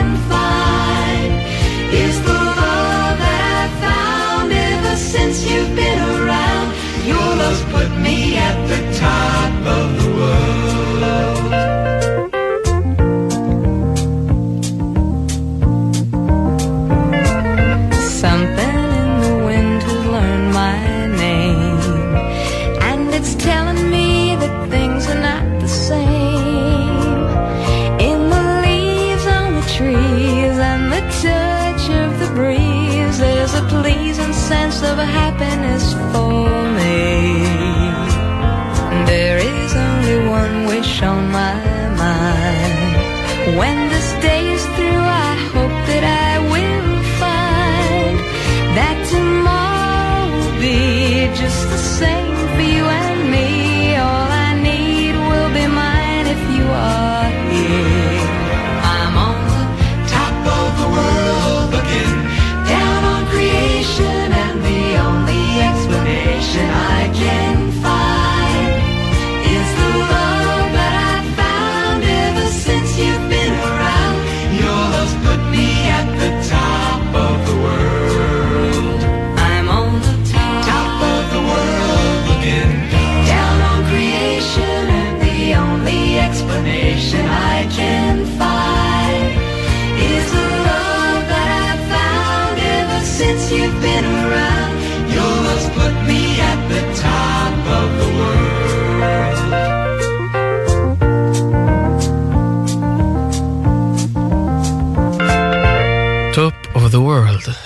at 76.01 76.19
the 76.19 76.40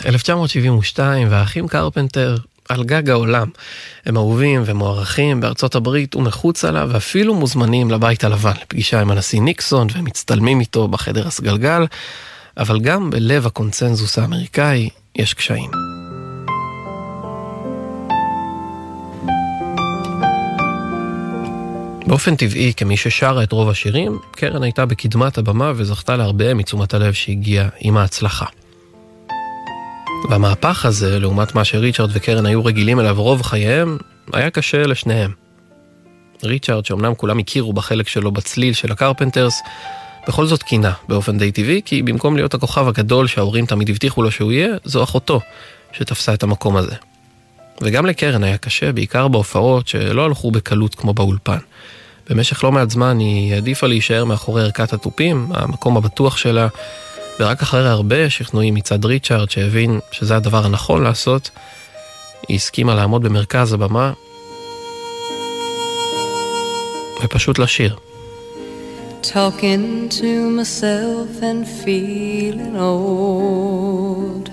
1972, 0.06 1.28
והאחים 1.30 1.68
קרפנטר 1.68 2.36
על 2.68 2.84
גג 2.84 3.10
העולם. 3.10 3.48
הם 4.06 4.16
אהובים 4.16 4.62
ומוערכים 4.66 5.40
בארצות 5.40 5.74
הברית 5.74 6.16
ומחוצה 6.16 6.70
לה, 6.70 6.84
ואפילו 6.88 7.34
מוזמנים 7.34 7.90
לבית 7.90 8.24
הלבן 8.24 8.52
לפגישה 8.62 9.00
עם 9.00 9.10
הנשיא 9.10 9.40
ניקסון, 9.40 9.86
והם 9.92 10.04
מצטלמים 10.04 10.60
איתו 10.60 10.88
בחדר 10.88 11.26
הסגלגל, 11.26 11.86
אבל 12.56 12.80
גם 12.80 13.10
בלב 13.10 13.46
הקונצנזוס 13.46 14.18
האמריקאי 14.18 14.88
יש 15.16 15.34
קשיים. 15.34 15.70
באופן 22.06 22.36
טבעי, 22.36 22.72
כמי 22.76 22.96
ששרה 22.96 23.42
את 23.42 23.52
רוב 23.52 23.68
השירים, 23.68 24.18
קרן 24.30 24.62
הייתה 24.62 24.86
בקדמת 24.86 25.38
הבמה 25.38 25.72
וזכתה 25.76 26.16
להרבה 26.16 26.54
מתשומת 26.54 26.94
הלב 26.94 27.12
שהגיעה 27.12 27.68
עם 27.80 27.96
ההצלחה. 27.96 28.46
והמהפך 30.30 30.84
הזה, 30.84 31.18
לעומת 31.18 31.54
מה 31.54 31.64
שריצ'רד 31.64 32.10
וקרן 32.12 32.46
היו 32.46 32.64
רגילים 32.64 33.00
אליו 33.00 33.22
רוב 33.22 33.42
חייהם, 33.42 33.98
היה 34.32 34.50
קשה 34.50 34.82
לשניהם. 34.82 35.30
ריצ'רד, 36.44 36.86
שאומנם 36.86 37.14
כולם 37.14 37.38
הכירו 37.38 37.72
בחלק 37.72 38.08
שלו 38.08 38.32
בצליל 38.32 38.72
של 38.72 38.92
הקרפנטרס, 38.92 39.60
בכל 40.28 40.46
זאת 40.46 40.62
קינה 40.62 40.92
באופן 41.08 41.38
די 41.38 41.52
טבעי, 41.52 41.80
כי 41.84 42.02
במקום 42.02 42.36
להיות 42.36 42.54
הכוכב 42.54 42.88
הגדול 42.88 43.26
שההורים 43.26 43.66
תמיד 43.66 43.90
הבטיחו 43.90 44.22
לו 44.22 44.30
שהוא 44.30 44.52
יהיה, 44.52 44.76
זו 44.84 45.02
אחותו 45.02 45.40
שתפסה 45.92 46.34
את 46.34 46.42
המקום 46.42 46.76
הזה. 46.76 46.94
וגם 47.82 48.06
לקרן 48.06 48.44
היה 48.44 48.58
קשה, 48.58 48.92
בעיקר 48.92 49.28
בהופעות 49.28 49.88
שלא 49.88 50.24
הלכו 50.24 50.50
בקלות 50.50 50.94
כמו 50.94 51.14
באולפן. 51.14 51.58
במשך 52.30 52.64
לא 52.64 52.72
מעט 52.72 52.90
זמן 52.90 53.18
היא 53.18 53.54
העדיפה 53.54 53.86
להישאר 53.86 54.24
מאחורי 54.24 54.62
ערכת 54.62 54.92
התופים, 54.92 55.46
המקום 55.54 55.96
הבטוח 55.96 56.36
שלה, 56.36 56.68
ורק 57.40 57.62
אחרי 57.62 57.88
הרבה 57.88 58.30
שכנועים 58.30 58.74
מצד 58.74 59.04
ריצ'ארד 59.04 59.50
שהבין 59.50 60.00
שזה 60.12 60.36
הדבר 60.36 60.64
הנכון 60.64 61.02
לעשות, 61.02 61.50
היא 62.48 62.56
הסכימה 62.56 62.94
לעמוד 62.94 63.22
במרכז 63.22 63.72
הבמה 63.72 64.12
ופשוט 67.22 67.58
לשיר. 67.58 67.96
Talking 69.22 70.10
to 70.20 70.50
myself 70.60 71.30
and 71.50 71.66
feeling 71.82 72.76
old. 72.76 74.50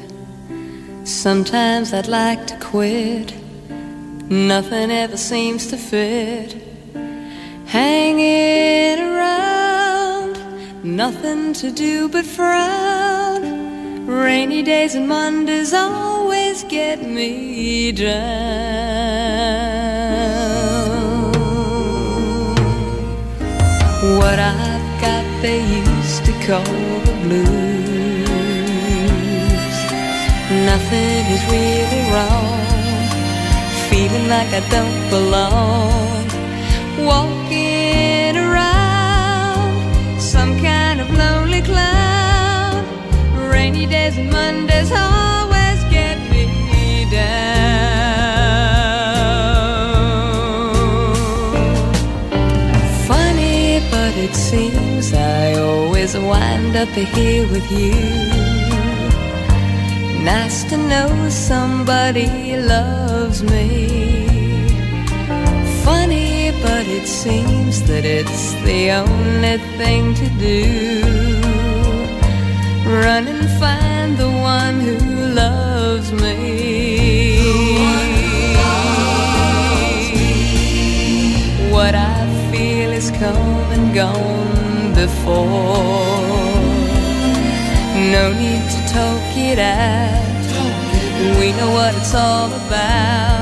Sometimes 1.03 1.87
I'd 1.93 2.07
like 2.07 2.43
to 2.51 2.55
quit. 2.71 3.29
Nothing 4.29 4.89
ever 5.03 5.17
seems 5.17 5.61
to 5.71 5.77
fit. 5.91 6.51
Hanging 7.75 8.50
nothing 10.95 11.53
to 11.53 11.71
do 11.71 12.09
but 12.09 12.25
frown. 12.25 14.05
Rainy 14.05 14.61
days 14.61 14.95
and 14.95 15.07
Mondays 15.07 15.73
always 15.73 16.63
get 16.65 17.01
me 17.01 17.91
down. 17.91 18.11
What 24.17 24.39
I've 24.39 25.01
got 25.01 25.25
they 25.41 25.61
used 25.61 26.25
to 26.25 26.33
call 26.45 26.99
the 27.07 27.15
blues. 27.23 28.27
Nothing 30.71 31.23
is 31.35 31.43
really 31.55 32.03
wrong. 32.11 32.59
Feeling 33.89 34.27
like 34.27 34.51
I 34.59 34.61
don't 34.69 35.09
belong. 35.09 36.25
Walking 37.05 37.60
Rainy 43.71 43.85
days 43.85 44.17
and 44.17 44.29
Mondays 44.29 44.91
always 44.91 45.81
get 45.85 46.17
me 46.29 47.05
down. 47.09 47.45
Funny, 53.07 53.79
but 53.89 54.13
it 54.17 54.35
seems 54.35 55.13
I 55.13 55.53
always 55.53 56.17
wind 56.17 56.75
up 56.75 56.89
here 56.89 57.47
with 57.47 57.71
you. 57.71 57.95
Nice 60.25 60.65
to 60.65 60.75
know 60.75 61.29
somebody 61.29 62.57
loves 62.57 63.41
me. 63.41 64.27
Funny, 65.85 66.51
but 66.61 66.85
it 66.87 67.07
seems 67.07 67.83
that 67.83 68.03
it's 68.03 68.51
the 68.65 68.91
only 68.91 69.59
thing 69.77 70.13
to 70.15 70.27
do. 70.47 71.40
Run 72.91 73.25
and 73.25 73.49
find 73.51 74.17
the 74.17 74.29
one 74.29 74.81
who 74.81 74.97
loves 75.33 76.11
me. 76.11 77.39
What 81.71 81.95
I 81.95 82.51
feel 82.51 82.91
is 82.91 83.09
come 83.11 83.71
and 83.71 83.95
gone 83.95 84.93
before. 84.93 85.81
No 88.11 88.33
need 88.33 88.63
to 88.75 88.79
talk 88.93 89.37
it 89.37 89.57
out. 89.57 91.39
We 91.39 91.53
know 91.53 91.71
what 91.71 91.95
it's 91.95 92.13
all 92.13 92.51
about. 92.51 93.40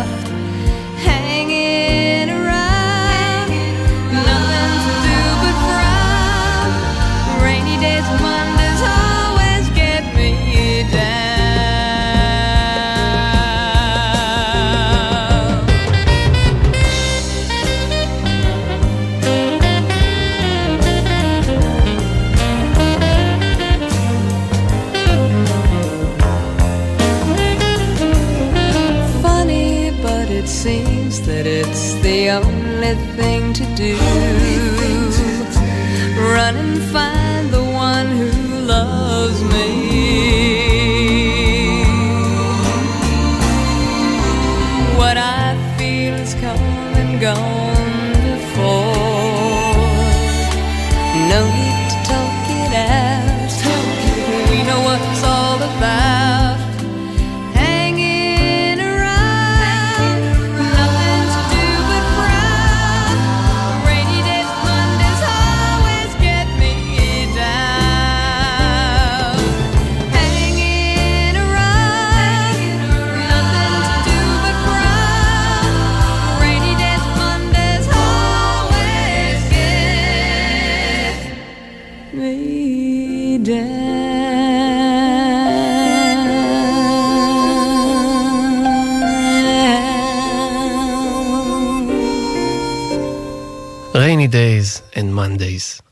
Seems 30.64 31.22
that 31.22 31.48
it's 31.48 31.94
the 32.02 32.30
only 32.32 32.94
thing 33.16 33.54
to 33.54 33.64
do. 33.78 33.96
Run 36.20 36.58
and 36.58 36.82
find 36.92 37.29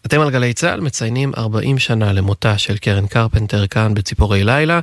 אתם 0.08 0.22
על 0.22 0.30
גלי 0.30 0.54
צה"ל 0.54 0.80
מציינים 0.80 1.32
40 1.38 1.80
שנה 1.80 2.14
למותה 2.14 2.58
של 2.58 2.78
קרן 2.78 3.08
קרפנטר 3.08 3.68
כאן 3.68 3.94
בציפורי 3.94 4.44
לילה, 4.44 4.80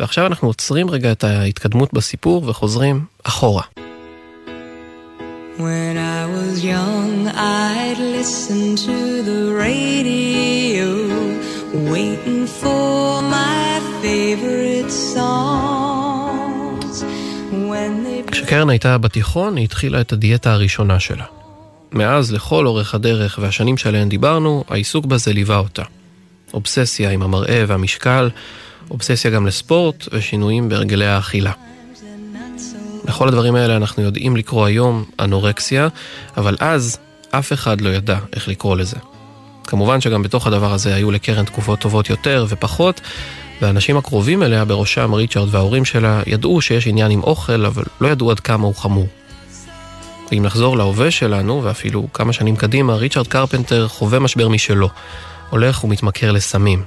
ועכשיו 0.00 0.26
אנחנו 0.26 0.48
עוצרים 0.48 0.90
רגע 0.90 1.12
את 1.12 1.24
ההתקדמות 1.24 1.92
בסיפור 1.92 2.48
וחוזרים 2.48 3.04
אחורה. 3.22 3.62
When 5.58 5.96
I 6.18 6.22
was 6.36 6.64
young, 6.64 7.28
I'd 7.36 8.00
listen 8.16 8.76
to 8.86 8.96
the 9.30 9.42
radio, 9.66 10.88
waiting 11.92 12.46
for 12.60 13.22
my 13.36 13.80
favorite 14.02 14.92
songs. 15.14 15.30
כשקרן 18.30 18.70
הייתה 18.70 18.98
בתיכון, 18.98 19.56
היא 19.56 19.64
התחילה 19.64 20.00
את 20.00 20.12
הדיאטה 20.12 20.52
הראשונה 20.52 21.00
שלה. 21.00 21.24
מאז, 21.92 22.32
לכל 22.32 22.66
אורך 22.66 22.94
הדרך 22.94 23.38
והשנים 23.42 23.76
שעליהן 23.76 24.08
דיברנו, 24.08 24.64
העיסוק 24.68 25.06
בזה 25.06 25.32
ליווה 25.32 25.58
אותה. 25.58 25.82
אובססיה 26.54 27.10
עם 27.10 27.22
המראה 27.22 27.64
והמשקל, 27.66 28.30
אובססיה 28.90 29.30
גם 29.30 29.46
לספורט 29.46 30.08
ושינויים 30.12 30.68
בהרגלי 30.68 31.06
האכילה. 31.06 31.52
לכל 33.08 33.28
הדברים 33.28 33.54
האלה 33.54 33.76
אנחנו 33.76 34.02
יודעים 34.02 34.36
לקרוא 34.36 34.66
היום 34.66 35.04
אנורקסיה, 35.20 35.88
אבל 36.36 36.56
אז 36.60 36.98
אף 37.30 37.52
אחד 37.52 37.80
לא 37.80 37.88
ידע 37.88 38.18
איך 38.32 38.48
לקרוא 38.48 38.76
לזה. 38.76 38.96
כמובן 39.64 40.00
שגם 40.00 40.22
בתוך 40.22 40.46
הדבר 40.46 40.72
הזה 40.72 40.94
היו 40.94 41.10
לקרן 41.10 41.44
תקופות 41.44 41.78
טובות 41.78 42.10
יותר 42.10 42.46
ופחות, 42.48 43.00
והאנשים 43.62 43.96
הקרובים 43.96 44.42
אליה, 44.42 44.64
בראשם 44.64 45.14
ריצ'רד 45.14 45.54
וההורים 45.54 45.84
שלה, 45.84 46.22
ידעו 46.26 46.60
שיש 46.60 46.86
עניין 46.86 47.10
עם 47.10 47.22
אוכל, 47.22 47.66
אבל 47.66 47.84
לא 48.00 48.08
ידעו 48.08 48.30
עד 48.30 48.40
כמה 48.40 48.66
הוא 48.66 48.74
חמור. 48.74 49.06
ואם 50.32 50.42
נחזור 50.42 50.76
להווה 50.76 51.10
שלנו, 51.10 51.64
ואפילו 51.64 52.08
כמה 52.12 52.32
שנים 52.32 52.56
קדימה, 52.56 52.94
ריצ'רד 52.94 53.26
קרפנטר 53.26 53.88
חווה 53.88 54.18
משבר 54.18 54.48
משלו. 54.48 54.88
הולך 55.50 55.84
ומתמכר 55.84 56.32
לסמים. 56.32 56.82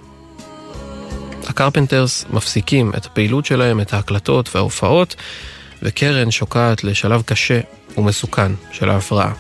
הקרפנטרס 1.48 2.26
מפסיקים 2.30 2.92
את 2.98 3.06
הפעילות 3.06 3.46
שלהם, 3.46 3.82
את 3.82 3.94
ההקלטות 3.94 4.56
וההופעות, 4.56 5.16
וקרן 5.84 6.32
שוקעת 6.32 6.84
לשלב 6.84 7.22
קשה 7.22 7.60
ומסוכן 7.98 8.52
של 8.72 8.90
ההפרעה. 8.90 9.34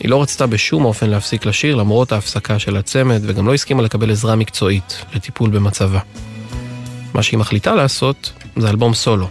היא 0.00 0.10
לא 0.10 0.22
רצתה 0.22 0.46
בשום 0.46 0.84
אופן 0.84 1.10
להפסיק 1.10 1.46
לשיר 1.46 1.74
למרות 1.74 2.12
ההפסקה 2.12 2.58
של 2.58 2.76
הצמד, 2.76 3.20
וגם 3.22 3.46
לא 3.46 3.54
הסכימה 3.54 3.82
לקבל 3.82 4.10
עזרה 4.10 4.36
מקצועית 4.36 5.04
לטיפול 5.14 5.50
במצבה. 5.50 6.00
מה 7.14 7.22
שהיא 7.22 7.38
מחליטה 7.38 7.74
לעשות 7.74 8.32
זה 8.56 8.70
אלבום 8.70 8.94
סולו. 8.94 9.28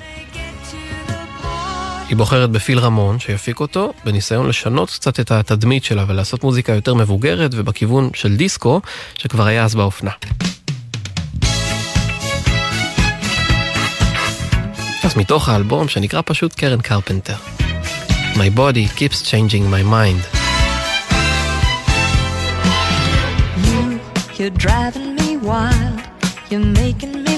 היא 2.13 2.17
בוחרת 2.17 2.49
בפיל 2.49 2.79
רמון 2.79 3.19
שיפיק 3.19 3.59
אותו, 3.59 3.93
בניסיון 4.05 4.47
לשנות 4.47 4.89
קצת 4.89 5.19
את 5.19 5.31
התדמית 5.31 5.83
שלה 5.83 6.05
ולעשות 6.07 6.43
מוזיקה 6.43 6.71
יותר 6.73 6.93
מבוגרת 6.93 7.51
ובכיוון 7.53 8.09
של 8.13 8.35
דיסקו, 8.35 8.81
שכבר 9.17 9.45
היה 9.45 9.63
אז 9.63 9.75
באופנה. 9.75 10.11
אז 15.03 15.17
מתוך 15.17 15.49
האלבום 15.49 15.87
שנקרא 15.87 16.21
פשוט 16.25 16.53
קרן 16.53 16.81
קרפנטר. 16.81 17.35
My 18.35 18.49
body 18.57 18.99
keeps 18.99 19.21
changing 19.31 19.63
my 19.75 19.83
mind. 19.83 20.21
You, 23.65 23.99
you're 24.37 24.57
driving 24.65 25.15
me 25.19 25.37
wild. 25.37 25.99
You're 26.51 26.69
making 26.83 27.23
me 27.25 27.32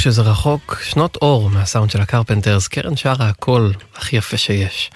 כשזה 0.00 0.22
רחוק, 0.22 0.80
שנות 0.84 1.16
אור 1.16 1.50
מהסאונד 1.50 1.90
של 1.90 2.00
הקרפנטרס, 2.00 2.68
קרן 2.68 2.96
שרה 2.96 3.28
הכל 3.28 3.70
הכי 3.96 4.16
יפה 4.16 4.36
שיש. 4.36 4.90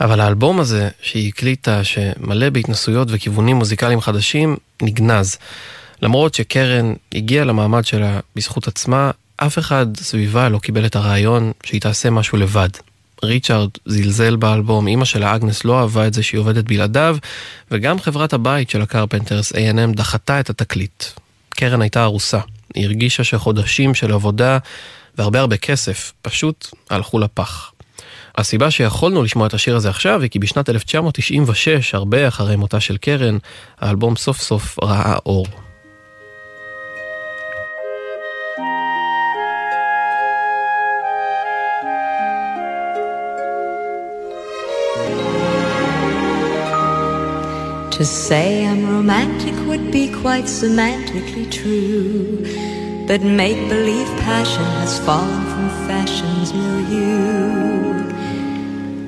אבל 0.00 0.20
האלבום 0.20 0.60
הזה 0.60 0.88
שהיא 1.02 1.28
הקליטה, 1.28 1.84
שמלא 1.84 2.50
בהתנסויות 2.50 3.08
וכיוונים 3.10 3.56
מוזיקליים 3.56 4.00
חדשים, 4.00 4.56
נגנז. 4.82 5.38
למרות 6.02 6.34
שקרן 6.34 6.92
הגיעה 7.14 7.44
למעמד 7.44 7.84
שלה 7.84 8.20
בזכות 8.36 8.68
עצמה, 8.68 9.10
אף 9.36 9.58
אחד 9.58 9.86
סביבה 9.96 10.48
לא 10.48 10.58
קיבל 10.58 10.86
את 10.86 10.96
הרעיון 10.96 11.52
שהיא 11.64 11.80
תעשה 11.80 12.10
משהו 12.10 12.38
לבד. 12.38 12.70
ריצ'ארד 13.24 13.70
זלזל 13.86 14.36
באלבום, 14.36 14.86
אימא 14.86 15.04
שלה 15.04 15.34
אגנס 15.34 15.64
לא 15.64 15.80
אהבה 15.80 16.06
את 16.06 16.14
זה 16.14 16.22
שהיא 16.22 16.38
עובדת 16.38 16.64
בלעדיו, 16.64 17.16
וגם 17.70 18.00
חברת 18.00 18.32
הבית 18.32 18.70
של 18.70 18.82
הקרפנטרס 18.82 19.52
A&M 19.52 19.96
דחתה 19.96 20.40
את 20.40 20.50
התקליט. 20.50 21.04
קרן 21.50 21.82
הייתה 21.82 22.04
ארוסה, 22.04 22.40
היא 22.74 22.84
הרגישה 22.84 23.24
שחודשים 23.24 23.94
של 23.94 24.12
עבודה 24.12 24.58
והרבה 25.18 25.40
הרבה 25.40 25.56
כסף 25.56 26.12
פשוט 26.22 26.68
הלכו 26.90 27.18
לפח. 27.18 27.72
הסיבה 28.38 28.70
שיכולנו 28.70 29.22
לשמוע 29.22 29.46
את 29.46 29.54
השיר 29.54 29.76
הזה 29.76 29.90
עכשיו 29.90 30.22
היא 30.22 30.30
כי 30.30 30.38
בשנת 30.38 30.68
1996, 30.68 31.94
הרבה 31.94 32.28
אחרי 32.28 32.56
מותה 32.56 32.80
של 32.80 32.96
קרן, 32.96 33.38
האלבום 33.78 34.16
סוף 34.16 34.38
סוף 34.38 34.78
ראה 34.82 35.16
אור. 35.26 35.46
To 48.00 48.06
say 48.06 48.66
I'm 48.70 48.82
romantic 48.96 49.56
would 49.68 49.86
be 49.98 50.04
quite 50.22 50.48
semantically 50.62 51.46
true. 51.58 52.46
But 53.08 53.20
make 53.40 53.60
believe 53.74 54.08
passion 54.28 54.68
has 54.80 54.92
fallen 55.06 55.42
from 55.52 55.66
fashion's 55.86 56.50
milieu. 56.54 57.10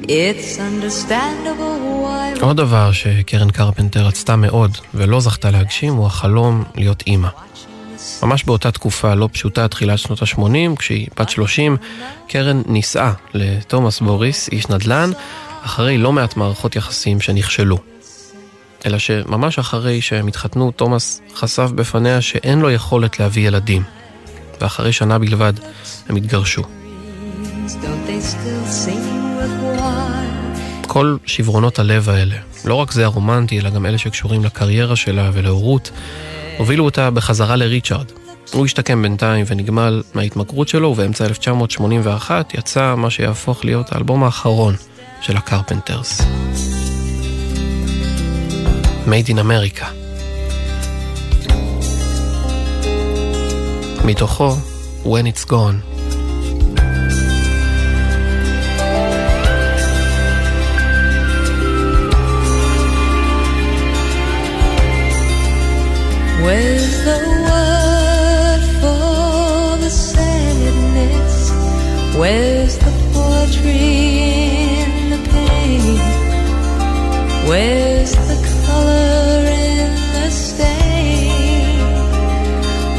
It's 0.09 0.59
understandable 0.59 1.77
why. 2.03 2.41
עוד 2.41 2.57
דבר 2.57 2.93
שקרן 2.93 3.51
קרפנטר 3.51 4.07
רצתה 4.07 4.37
מאוד 4.37 4.79
ולא 4.95 5.21
זכתה 5.21 5.51
להגשים 5.51 5.95
הוא 5.95 6.07
החלום 6.07 6.65
להיות 6.75 7.03
אימא. 7.07 7.29
ממש 8.23 8.45
באותה 8.45 8.71
תקופה 8.71 9.15
לא 9.15 9.29
פשוטה, 9.33 9.69
תחילת 9.69 9.99
שנות 9.99 10.23
ה-80, 10.23 10.77
כשהיא 10.79 11.09
בת 11.19 11.29
30, 11.29 11.77
קרן 12.29 12.63
נישאה 12.67 13.13
לתומאס 13.35 14.01
בוריס, 14.01 14.49
איש 14.49 14.69
נדל"ן, 14.69 15.11
אחרי 15.63 15.99
לא 15.99 16.13
מעט 16.13 16.37
מערכות 16.37 16.77
יחסים 16.77 17.21
שנכשלו. 17.21 17.92
אלא 18.87 18.99
שממש 18.99 19.59
אחרי 19.59 20.01
שהם 20.01 20.27
התחתנו, 20.27 20.71
תומאס 20.71 21.21
חשף 21.35 21.71
בפניה 21.75 22.21
שאין 22.21 22.61
לו 22.61 22.71
יכולת 22.71 23.21
להביא 23.21 23.49
ילדים. 23.49 23.83
ואחרי 24.61 24.93
שנה 24.93 25.19
בלבד 25.19 25.53
הם 26.09 26.17
התגרשו. 26.17 26.63
כל 30.87 31.17
שברונות 31.27 31.79
הלב 31.79 32.09
האלה, 32.09 32.37
לא 32.65 32.75
רק 32.75 32.93
זה 32.93 33.05
הרומנטי, 33.05 33.61
אלא 33.61 33.71
גם 33.71 33.87
אלה 33.87 33.99
שקשורים 33.99 34.45
לקריירה 34.45 34.97
שלה 34.97 35.31
ולהורות, 35.33 35.91
הובילו 36.59 36.85
אותה 36.85 37.11
בחזרה 37.11 37.57
לריצ'ארד. 37.57 38.07
הוא 38.53 38.65
השתקם 38.65 39.03
בינתיים 39.03 39.45
ונגמל 39.49 40.03
מההתמכרות 40.15 40.69
שלו, 40.69 40.89
ובאמצע 40.89 41.25
1981 41.25 42.55
יצא 42.55 42.95
מה 42.97 43.11
שיהפוך 43.11 43.65
להיות 43.65 43.93
האלבום 43.93 44.25
האחרון 44.25 44.75
של 45.21 45.37
הקרפנטרס. 45.37 46.23
Made 49.06 49.30
in 49.30 49.40
America. 49.40 49.86
מתוכו 54.06 54.50
When 55.12 55.26
It's 55.32 55.46
Gone. 55.54 55.78
Where's 66.44 66.94
the 67.10 67.20
word 67.48 68.64
for 68.82 69.78
the 69.84 69.92
sadness? 70.10 71.36
Where's 72.20 72.76
the 72.86 72.94
poetry 73.14 73.88
in 74.82 74.92
the 75.14 75.22
pain? 75.36 76.00
Where's 77.50 78.12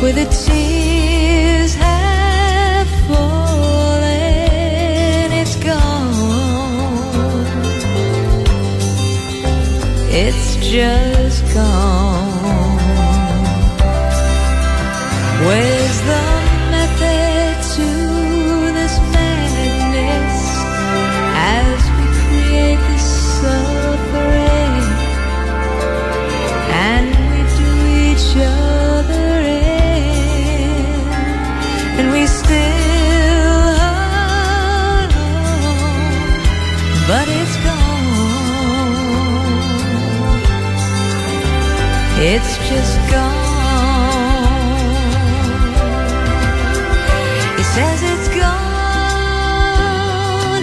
Where 0.04 0.12
the 0.12 0.26
tears 0.26 1.76
have 1.76 2.88
fallen, 3.08 4.12
it's 5.32 5.56
gone. 5.56 7.46
It's 10.12 10.58
just 10.58 11.42
gone. 11.54 12.80
Where's 15.46 15.73
but 37.08 37.28
it's 37.28 37.56
gone. 37.58 37.84
It's 42.32 42.58
just 42.70 42.98
gone. 43.12 44.54
He 47.58 47.64
says 47.64 48.00
it's 48.12 48.30
gone 48.30 48.44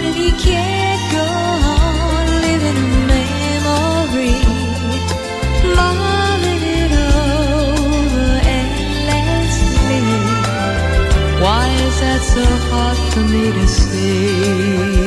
and 0.07 0.15
he 0.15 0.31
can't 0.31 1.03
go 1.17 1.27
on 1.75 2.25
living 2.47 2.77
in 2.85 2.93
memory, 3.13 4.39
mulling 5.77 6.63
it 6.81 6.91
over 7.19 8.29
endlessly. 8.59 10.03
Why 11.43 11.65
is 11.87 11.95
that 12.03 12.21
so 12.33 12.45
hard 12.71 12.97
for 13.13 13.23
me 13.33 13.43
to 13.51 13.65
see? 13.67 15.00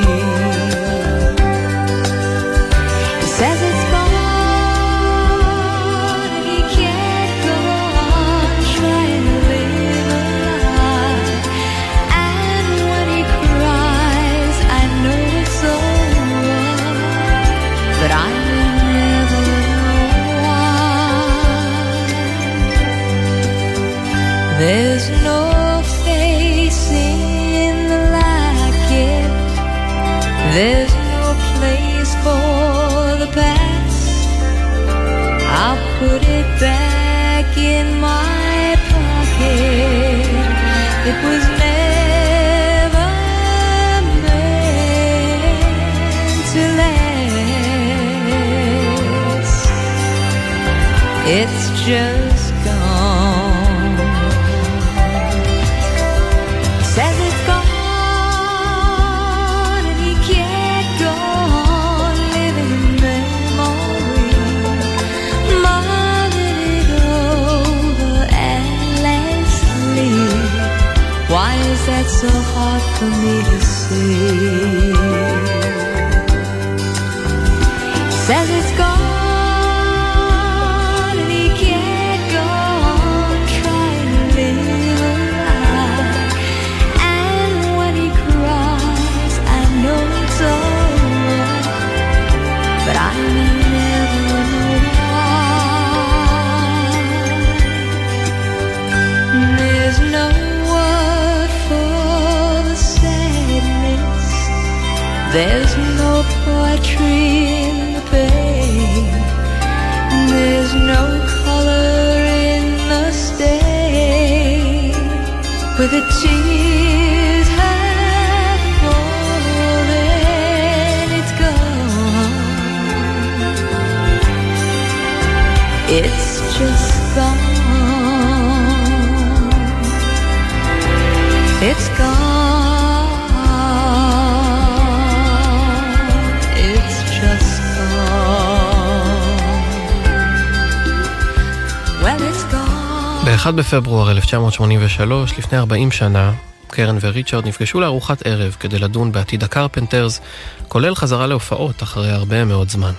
בפברואר 143.57 144.11
1983, 144.11 145.39
לפני 145.39 145.59
40 145.59 145.91
שנה, 145.91 146.33
קרן 146.67 146.99
וריצ'רד 147.01 147.47
נפגשו 147.47 147.81
לארוחת 147.81 148.27
ערב 148.27 148.57
כדי 148.61 148.79
לדון 148.79 149.13
בעתיד 149.13 149.45
הקרפנטרס, 149.45 150.21
כולל 150.69 150.95
חזרה 150.95 151.27
להופעות 151.27 151.83
אחרי 151.83 152.11
הרבה 152.11 152.45
מאוד 152.45 152.69
זמן. 152.69 152.93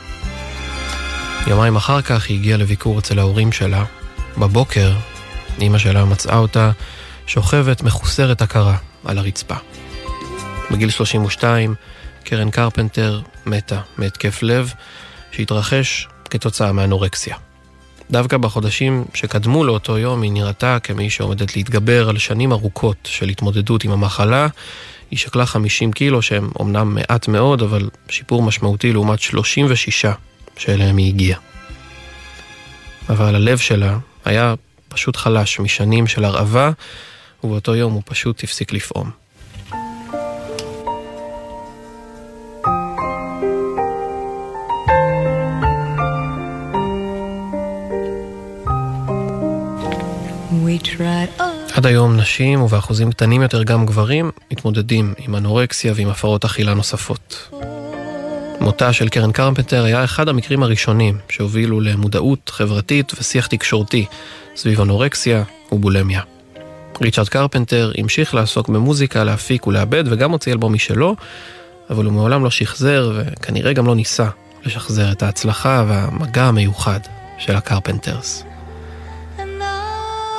יומיים 1.47 1.76
אחר 1.76 2.01
כך 2.01 2.26
היא 2.30 2.39
הגיעה 2.39 2.58
לביקור 2.58 2.99
אצל 2.99 3.20
ההורים 3.20 3.51
שלה. 3.51 3.86
בבוקר, 4.38 4.91
אמא 5.62 5.78
שלה 5.78 6.06
מצאה 6.06 6.38
אותה 6.38 6.72
שוכבת 7.28 7.84
מחוסרת 7.84 8.41
הכרה 8.41 8.78
על 9.06 9.18
הרצפה. 9.18 9.56
בגיל 10.72 10.89
32, 10.89 11.76
קרן 12.24 12.51
קרפנטר 12.51 13.22
מתה 13.45 13.82
מהתקף 13.97 14.43
לב 14.43 14.74
שהתרחש 15.32 16.08
כתוצאה 16.30 16.72
מאנורקסיה. 16.72 17.36
דווקא 18.12 18.38
בחודשים 18.38 19.06
שקדמו 19.14 19.64
לאותו 19.64 19.97
יום 19.97 20.22
היא 20.22 20.32
נראתה 20.32 20.78
כמי 20.84 21.10
שעומדת 21.10 21.56
להתגבר 21.56 22.10
על 22.10 22.18
שנים 22.18 22.51
ארוכות 22.51 22.97
של 23.03 23.30
התמודדות 23.30 23.84
עם 23.84 23.91
המחלה. 23.91 24.47
היא 25.12 25.20
שקלה 25.20 25.45
50 25.45 25.91
קילו 25.91 26.22
שהם 26.22 26.49
אומנם 26.60 26.95
מעט 26.95 27.28
מאוד, 27.28 27.62
אבל 27.62 27.89
שיפור 28.10 28.41
משמעותי 28.41 28.93
לעומת 28.93 29.20
36 29.20 30.06
שאליהם 30.58 30.97
היא 30.97 31.08
הגיעה. 31.08 31.39
אבל 33.10 33.36
הלב 33.36 33.58
שלה 33.58 33.97
היה 34.26 34.53
פשוט 34.89 35.16
חלש 35.16 35.60
משנים 35.60 36.08
של 36.08 36.26
הרעבה, 36.26 36.72
ובאותו 37.43 37.76
יום 37.76 37.93
הוא 37.93 38.01
פשוט 38.06 38.43
הפסיק 38.43 38.74
לפעום. 38.74 39.24
עד 51.76 51.86
היום 51.86 52.17
נשים, 52.17 52.61
ובאחוזים 52.61 53.11
קטנים 53.11 53.41
יותר 53.41 53.63
גם 53.63 53.86
גברים, 53.86 54.32
מתמודדים 54.51 55.13
עם 55.17 55.36
אנורקסיה 55.36 55.93
ועם 55.95 56.07
הפרעות 56.07 56.45
אכילה 56.45 56.73
נוספות. 56.73 57.49
מותה 58.59 58.93
של 58.93 59.09
קרן 59.09 59.32
קרפנטר 59.32 59.84
היה 59.84 60.03
אחד 60.03 60.30
המקרים 60.30 60.63
הראשונים 60.63 61.17
שהובילו 61.30 61.82
למודעות 61.82 62.51
חברתית 62.53 63.11
ושיח 63.19 63.47
תקשורתי 63.47 64.05
סביב 64.55 64.82
אנורקסיה 64.82 65.43
ובולמיה. 65.71 66.21
ריצ'רד 67.01 67.30
קרפנטר 67.30 67.91
המשיך 67.97 68.36
לעסוק 68.36 68.69
במוזיקה, 68.69 69.23
להפיק 69.23 69.67
ולעבד 69.67 70.03
וגם 70.07 70.32
הוציא 70.32 70.51
אלבום 70.51 70.73
משלו, 70.73 71.15
אבל 71.89 72.05
הוא 72.05 72.13
מעולם 72.13 72.43
לא 72.43 72.51
שחזר 72.51 73.11
וכנראה 73.15 73.73
גם 73.73 73.86
לא 73.86 73.95
ניסה 73.95 74.28
לשחזר 74.65 75.11
את 75.11 75.23
ההצלחה 75.23 75.84
והמגע 75.88 76.43
המיוחד 76.43 76.99
של 77.38 77.55
הקרפנטרס. 77.55 78.43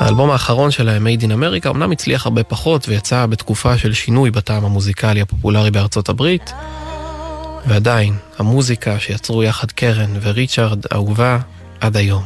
האלבום 0.00 0.30
האחרון 0.30 0.70
שלהם, 0.70 1.06
Made 1.06 1.22
in 1.22 1.24
America, 1.24 1.70
אמנם 1.70 1.92
הצליח 1.92 2.26
הרבה 2.26 2.42
פחות 2.42 2.88
ויצא 2.88 3.26
בתקופה 3.26 3.78
של 3.78 3.92
שינוי 3.92 4.30
בטעם 4.30 4.64
המוזיקלי 4.64 5.20
הפופולרי 5.20 5.70
בארצות 5.70 6.08
הברית, 6.08 6.52
ועדיין, 7.66 8.14
המוזיקה 8.38 8.98
שיצרו 9.00 9.42
יחד 9.42 9.70
קרן 9.70 10.10
וריצ'רד 10.22 10.84
אהובה 10.92 11.38
עד 11.80 11.96
היום. 11.96 12.24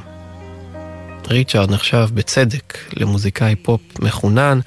ריצ'רד 1.28 1.70
נחשב 1.70 2.08
בצדק 2.14 2.78
למוזיקאי 2.92 3.56
פופ 3.56 3.80
מחונן, 3.98 4.60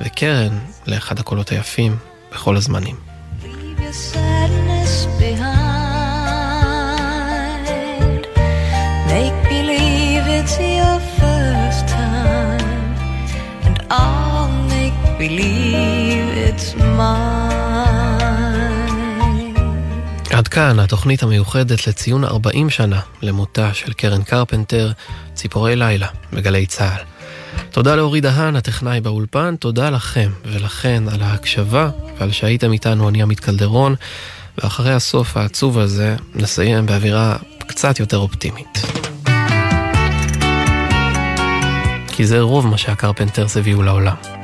וקרן 0.00 0.58
לאחד 0.86 1.18
הקולות 1.18 1.48
היפים 1.48 1.96
בכל 2.32 2.56
הזמנים. 2.56 2.96
Make 9.08 9.38
believe 9.48 9.63
believe 15.24 16.28
it's 16.48 16.76
mine. 16.80 17.14
עד 20.30 20.48
כאן 20.48 20.78
התוכנית 20.78 21.22
המיוחדת 21.22 21.86
לציון 21.86 22.24
40 22.24 22.70
שנה 22.70 23.00
למותה 23.22 23.74
של 23.74 23.92
קרן 23.92 24.22
קרפנטר, 24.22 24.92
ציפורי 25.34 25.76
לילה, 25.76 26.06
בגלי 26.32 26.66
צה"ל. 26.66 27.02
תודה 27.70 27.96
לאורי 27.96 28.20
דהן, 28.20 28.56
הטכנאי 28.56 29.00
באולפן, 29.00 29.56
תודה 29.56 29.90
לכם 29.90 30.30
ולכן 30.44 31.02
על 31.12 31.22
ההקשבה 31.22 31.90
ועל 32.18 32.32
שהייתם 32.32 32.72
איתנו, 32.72 33.08
אני 33.08 33.22
עמית 33.22 33.40
קלדרון, 33.40 33.94
ואחרי 34.58 34.92
הסוף 34.92 35.36
העצוב 35.36 35.78
הזה 35.78 36.16
נסיים 36.34 36.86
באווירה 36.86 37.36
קצת 37.58 38.00
יותר 38.00 38.18
אופטימית. 38.18 38.82
כי 42.08 42.26
זה 42.26 42.40
רוב 42.40 42.66
מה 42.66 42.78
שהקרפנטרס 42.78 43.56
הביאו 43.56 43.82
לעולם. 43.82 44.43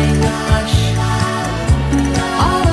my 0.00 0.14
gosh. 0.22 0.76
All 2.44 2.69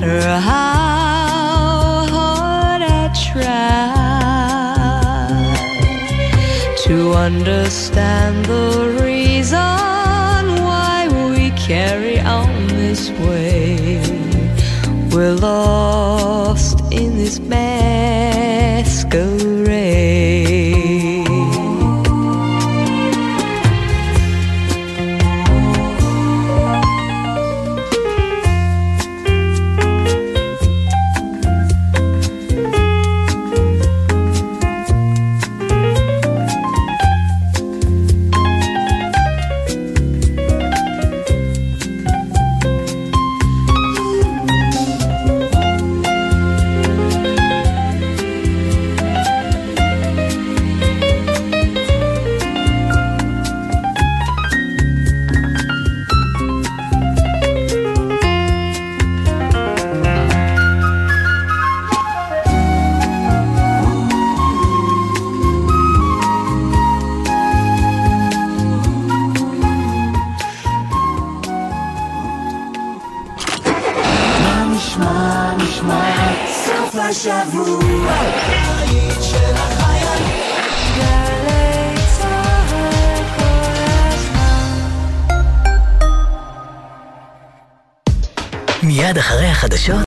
matter 0.00 0.40
how 0.40 2.04
hard 2.16 2.82
I 2.82 3.08
try 3.32 3.88
to 6.84 7.12
understand 7.14 8.44
the 8.44 8.98
reason 9.02 9.58
why 10.68 11.08
we 11.30 11.50
carry 11.52 12.20
on 12.20 12.66
this 12.68 13.08
way. 13.10 14.02
We'll 15.12 15.42
all 15.42 16.05